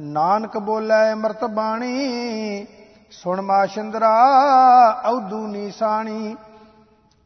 ਨਾਨਕ 0.00 0.56
ਬੋਲੇ 0.58 1.12
ਅੰਮ੍ਰਿਤ 1.12 1.44
ਬਾਣੀ, 1.44 2.66
ਸੁਣ 3.10 3.40
ਮਾ 3.40 3.64
ਸ਼ਿੰਦਰਾ 3.66 4.14
ਔਦੂ 5.06 5.46
ਨੀਸਾਣੀ। 5.46 6.36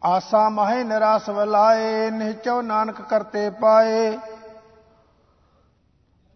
ਆਸਾ 0.03 0.49
ਮਹਿ 0.49 0.85
ਨਿਰਾਸ 0.85 1.29
ਵਲਾਏ, 1.29 2.11
ਨਿਹਚੋ 2.11 2.61
ਨਾਨਕ 2.63 3.01
ਕਰਤੇ 3.01 3.51
ਪਾਏ। 3.51 4.19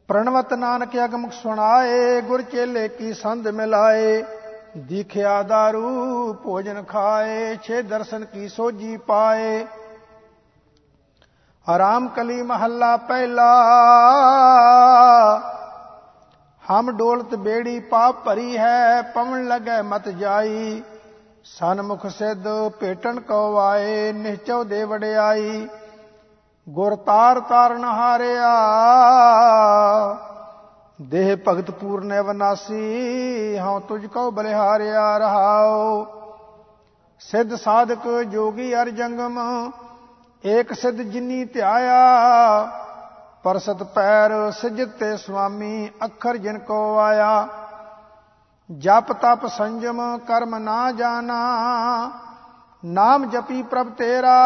ਪ੍ਰਣਵਤ 0.08 0.52
ਨਾਨਕ 0.54 0.96
ਅਗਮਕ 1.04 1.32
ਸੁਣਾਏ, 1.32 2.20
ਗੁਰ 2.20 2.42
ਚੇਲੇ 2.42 2.88
ਕੀ 2.88 3.12
ਸੰਧ 3.12 3.48
ਮਿਲਾਏ। 3.48 4.24
ਦੀਖਿਆ 4.78 5.40
दारू 5.42 6.32
ਭੋਜਨ 6.34 6.82
ਖਾਏ, 6.82 7.56
ਛੇ 7.62 7.82
ਦਰਸ਼ਨ 7.82 8.24
ਕੀ 8.24 8.48
ਸੋਜੀ 8.48 8.96
ਪਾਏ। 8.96 9.66
ਆਰਾਮ 11.66 12.08
ਕਲੀ 12.08 12.42
ਮਹੱਲਾ 12.42 12.96
ਪਹਿਲਾ, 12.96 13.50
ਹਮ 16.62 16.90
ਡੋਲਤ 16.90 17.34
ਬੇੜੀ 17.34 17.80
ਪਾਪ 17.80 18.24
ਭਰੀ 18.24 18.58
ਹੈ, 18.58 19.02
ਪਵਨ 19.02 19.46
ਲਗੈ 19.48 19.82
ਮਤ 19.82 20.08
ਜਾਈ। 20.08 20.82
ਸਨਮੁਖ 21.44 22.06
ਸਿੱਧ 22.06 22.48
ਭੇਟਣ 22.80 23.20
ਕੋ 23.20 23.58
ਆਏ 23.58 24.12
ਨਿਹਚੋ 24.12 24.64
ਦੇ 24.64 24.84
ਵਡਿਆਈ। 24.84 25.68
ਗੁਰ 26.68 26.94
ਤਾਰ 26.96 27.40
ਤਾਰਨ 27.40 27.84
ਹਾਰਿਆ 27.84 28.52
ਦੇਹ 31.04 31.36
ਭਗਤ 31.48 31.70
ਪੂਰਨੇ 31.70 32.20
ਵਿਨਾਸੀ, 32.20 33.58
ਹਉ 33.58 33.80
ਤੁਝ 33.80 34.06
ਕੋ 34.06 34.30
ਬਲਿਹਾਰਿਆ 34.30 35.18
ਰਹਾਓ 35.18 36.06
ਸਿੱਧ 37.20 37.54
ਸਾਧਕ 37.54 38.22
ਜੋਗੀ 38.22 38.74
ਅਰ 38.74 38.88
ਜੰਗਮ, 38.88 39.38
ਏਕ 40.46 40.72
ਸਿੱਧ 40.72 40.96
ਜਿਨੀ 40.96 41.44
ਧਿਆਇਆ। 41.44 41.98
ਪਰਸਤ 43.42 43.82
ਪੈਰ 43.82 44.50
ਸਿਜਤ 44.50 44.88
ਤੇ 44.88 45.16
ਸੁਆਮੀ, 45.16 45.90
ਅੱਖਰ 46.04 46.36
ਜਿਨ 46.36 46.58
ਕੋ 46.58 46.98
ਆਇਆ। 46.98 47.48
ਜਪ 48.78 49.12
ਤਪ 49.12 49.46
ਸੰਜਮ, 49.46 50.18
ਕਰਮ 50.18 50.58
ਨਾ 50.58 50.92
ਜਾਣਾ। 50.92 51.40
ਨਾਮ 52.84 53.24
ਜਪੀ 53.24 53.62
ਪ੍ਰਭ 53.62 53.90
ਤੇਰਾ। 53.90 54.38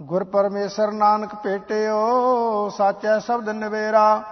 ਗੁਰ 0.00 0.24
ਪਰਮੇਸ਼ਰ 0.24 0.90
ਨਾਨਕ 0.92 1.34
ਭੇਟਿਓ, 1.34 2.68
ਸਾਚੈ 2.68 3.18
ਸ਼ਬਦ 3.18 3.48
ਨਵੇਰਾ। 3.48 4.22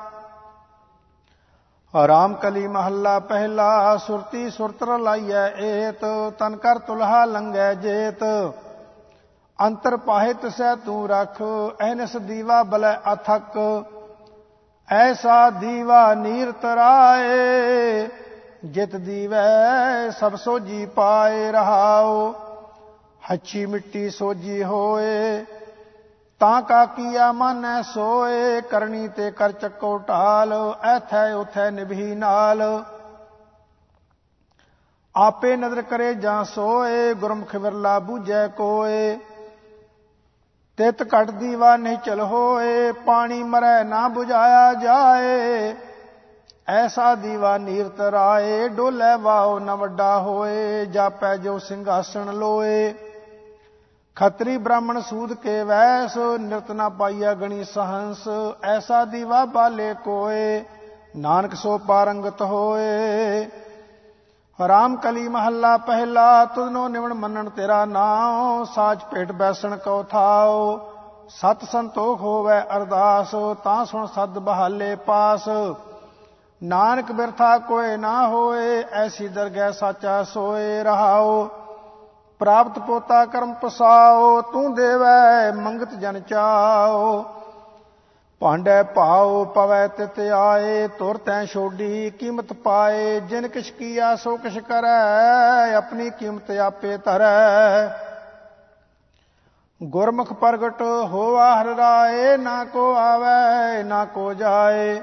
ਆਰਾਮ 1.95 2.35
ਕਲੀ 2.35 2.67
ਮਹੱਲਾ 2.69 3.19
ਪਹਿਲਾ, 3.19 3.97
ਸੁਰਤੀ 3.97 4.51
ਸੁਰਤਰ 4.51 4.99
ਲਾਈਐ 4.99 5.47
ਏਤ, 5.59 6.05
ਤਨ 6.39 6.57
ਕਰ 6.57 6.79
ਤੁਲਹਾ 6.79 7.25
ਲੰਗੈ 7.25 7.75
ਜੇਤ। 7.75 8.25
ਅੰਤਰ 9.59 9.97
ਪਾਹਿ 9.97 10.35
ਤਸੈ 10.35 10.75
ਤੂੰ 10.75 11.09
ਰਖ, 11.09 11.43
ਐਨਸ 11.81 12.17
ਦੀਵਾ 12.17 12.63
ਬਲੈ 12.63 12.95
ਅਥਕ। 13.13 13.59
ਐਸਾ 14.89 15.51
ਦੀਵਾ 15.51 16.15
ਨੀਰ 16.15 16.53
ਤਰਾਏ, 16.53 18.09
ਜਿਤ 18.65 18.97
ਦੀਵੈ 18.97 20.11
ਸਭ 20.11 20.35
ਸੋਜੀ 20.35 20.87
ਪਾਏ 20.87 21.53
ਰਹਾਓ 21.53 22.35
ਹੱਚੀ 23.31 23.67
ਮਿੱਟੀ 23.67 24.11
ਸੋਜੀ 24.11 24.65
ਹੋਏ, 24.65 25.45
ਤਾਂ 26.41 26.63
ਕਾ 26.63 26.85
ਕੀਆ 26.87 27.33
ਮਨੈ 27.33 27.83
ਸੋਏ, 27.83 28.61
ਕਰਨੀ 28.61 29.09
ਤੇ 29.09 29.31
ਕਰ 29.31 29.53
ਚੱਕੋ 29.53 29.99
ਢਾਲ, 29.99 30.53
ਐਥੈ 30.83 31.33
ਉਥੈ 31.33 31.71
ਨਿਭੀ 31.71 32.15
ਨਾਲ। 32.15 32.85
ਆਪੇ 35.17 35.57
ਨਦਰ 35.57 35.83
ਕਰੇ 35.83 36.15
ਜਾਂ 36.15 36.45
ਸੋਏ, 36.45 37.15
ਗੁਰਮੁਖ 37.15 37.55
ਵਿਰਲਾ 37.55 37.99
ਬੂਝੈ 37.99 38.47
ਕੋਏ, 38.49 39.19
ਤਿਤ 40.77 41.03
ਘਟ 41.03 41.31
ਦੀਵਾ 41.31 41.77
ਨਹੀਂ 41.77 41.99
ਚਲ 41.99 42.21
ਹੋਏ, 42.21 42.93
ਪਾਣੀ 42.93 43.43
ਮਰੈ 43.43 43.83
ਨਾ 43.85 44.07
부ਝਾਇਆ 44.09 44.75
ਜਾਏ। 44.75 45.75
ਐਸਾ 46.69 47.15
ਦੀਵਾ 47.15 47.59
ਨੀਰ 47.59 47.89
ਤਰਾਏ 47.89 48.69
ਡੋਲੇ 48.69 49.17
ਵਾਓ 49.21 49.59
ਨ 49.59 49.71
ਵੱਡਾ 49.71 50.19
ਹੋਏ, 50.19 50.87
ਜਾਪੈ 50.87 51.37
ਜੋ 51.37 51.59
ਸਿੰਘਾਸਣ 51.59 52.33
ਲੋਏ। 52.35 52.95
ਖਤਰੀ 54.17 54.57
ਬ੍ਰਾਹਮਣ 54.59 55.01
ਸੂਦ 55.01 55.33
ਕੇ 55.35 55.63
ਵੈਸ, 55.65 56.17
ਨਿਰਤ 56.41 56.71
ਨਾ 56.71 56.89
ਪਾਈਆ 56.89 57.33
ਗਣੀ 57.35 57.65
ਸਹੰਸ, 57.65 58.29
ਐਸਾ 58.65 59.05
ਦੀਵਾ 59.05 59.45
ਬਾਲੇ 59.45 59.95
ਕੋਏ, 60.05 60.65
ਨਾਨਕ 61.17 61.55
ਸੋ 61.55 61.77
ਪਾਰੰਗਤ 61.79 62.43
ਹੋਏ। 62.43 63.45
ਹਰਾਮ 64.59 64.97
ਕਲੀ 64.97 65.29
ਮਹੱਲਾ 65.29 65.77
ਪਹਿਲਾ, 65.77 66.45
ਤੁਧਨੋ 66.45 66.87
ਨਿਵਣ 66.89 67.15
ਮੰਨਣ 67.15 67.49
ਤੇਰਾ 67.49 67.85
ਨਾਮ 67.85 68.65
ਸਾਚ 68.65 69.05
ਭੇਟ 69.05 69.33
ਬੈਸਣ 69.33 69.77
ਕਉ 69.77 70.03
ਥਾਓ 70.03 70.79
ਸਤ 71.31 71.65
ਸੰਤੋਖ 71.65 72.21
ਹੋਵੇ 72.21 72.59
ਅਰਦਾਸ, 72.77 73.35
ਤਾਂ 73.65 73.85
ਸੁਣ 73.85 74.07
ਸਦ 74.07 74.39
ਬਹਾਲੇ 74.41 74.95
ਪਾਸ। 75.07 75.49
ਨਾਨਕ 76.63 77.13
ਬਿਰਥਾ 77.13 77.57
ਕੋਏ 77.59 77.97
ਨਾ 77.97 78.27
ਹੋਏ, 78.29 78.85
ਐਸੀ 78.93 79.29
ਦਰਗਹਿ 79.29 79.73
ਸਾਚਾ 79.73 80.23
ਸੋਏ 80.25 80.83
ਰਹਾਓ 80.83 81.49
ਪ੍ਰਾਪਤ 82.43 82.79
ਪੋਤਾ 82.79 83.27
ਕਰਮ 83.27 83.55
ਪਸਾਓ, 83.55 84.41
ਤੂੰ 84.41 84.75
ਦੇਵੈ 84.75 85.53
ਮੰਗਤ 85.53 85.95
ਜਨ 85.95 86.21
ਚਾਓ। 86.21 87.25
ਭਾਂਡੇ 88.41 88.83
ਭਾਉ 88.83 89.45
ਪਵੈ 89.45 89.89
ਤਿਤ 89.89 90.21
ਆਏ, 90.21 90.89
ਤੁਰ 90.89 91.17
ਤੈ 91.17 91.45
ਛੋਡੀ 91.45 92.11
ਕੀਮਤ 92.11 92.53
ਪਾਏ। 92.53 93.21
ਜਿਨ 93.21 93.49
ਕਿਛ 93.49 93.71
ਕੀਆ 93.71 94.17
ਸੋ 94.17 94.37
ਕਿਛ 94.37 94.59
ਕਰੈ, 94.59 95.75
ਆਪਣੀ 95.75 96.11
ਕੀਮਤ 96.11 96.51
ਆਪੇ 96.51 96.97
ਧਰੈ। 96.97 97.89
ਗੁਰਮੁਖ 99.83 100.33
ਪ੍ਰਗਟ 100.33 100.83
ਹੋਆ 100.83 101.61
ਹਰ 101.61 101.67
ਰਾਏ, 101.67 102.37
ਨਾ 102.37 102.65
ਕੋ 102.65 102.95
ਆਵੇ, 102.95 103.83
ਨਾ 103.83 104.05
ਕੋ 104.05 104.35
ਜਾਏ। 104.35 105.03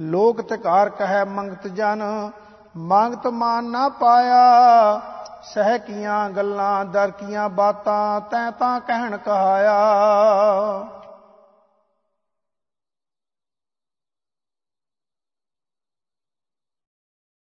ਲੋਕ 0.00 0.40
ਤਕਾਰ 0.40 0.88
ਕਹੈ 0.88 1.24
ਮੰਗਤ 1.24 1.66
ਜਨ, 1.66 2.30
ਮੰਗਤ 2.76 3.26
ਮਾਨ 3.26 3.64
ਨਾ 3.64 3.88
ਪਾਇਆ। 3.88 5.00
ਸਹਿ 5.54 5.78
ਕੀਆਂ 5.78 6.30
ਗੱਲਾਂ 6.30 6.84
ਦਰ 6.84 7.10
ਕੀਆਂ 7.10 7.48
ਬਾਤਾਂ 7.48 8.20
ਤੈ 8.20 8.50
ਤਾਂ 8.50 8.80
ਕਹਿਣ 8.80 9.16
ਕਹਾਇਆ। 9.16 9.78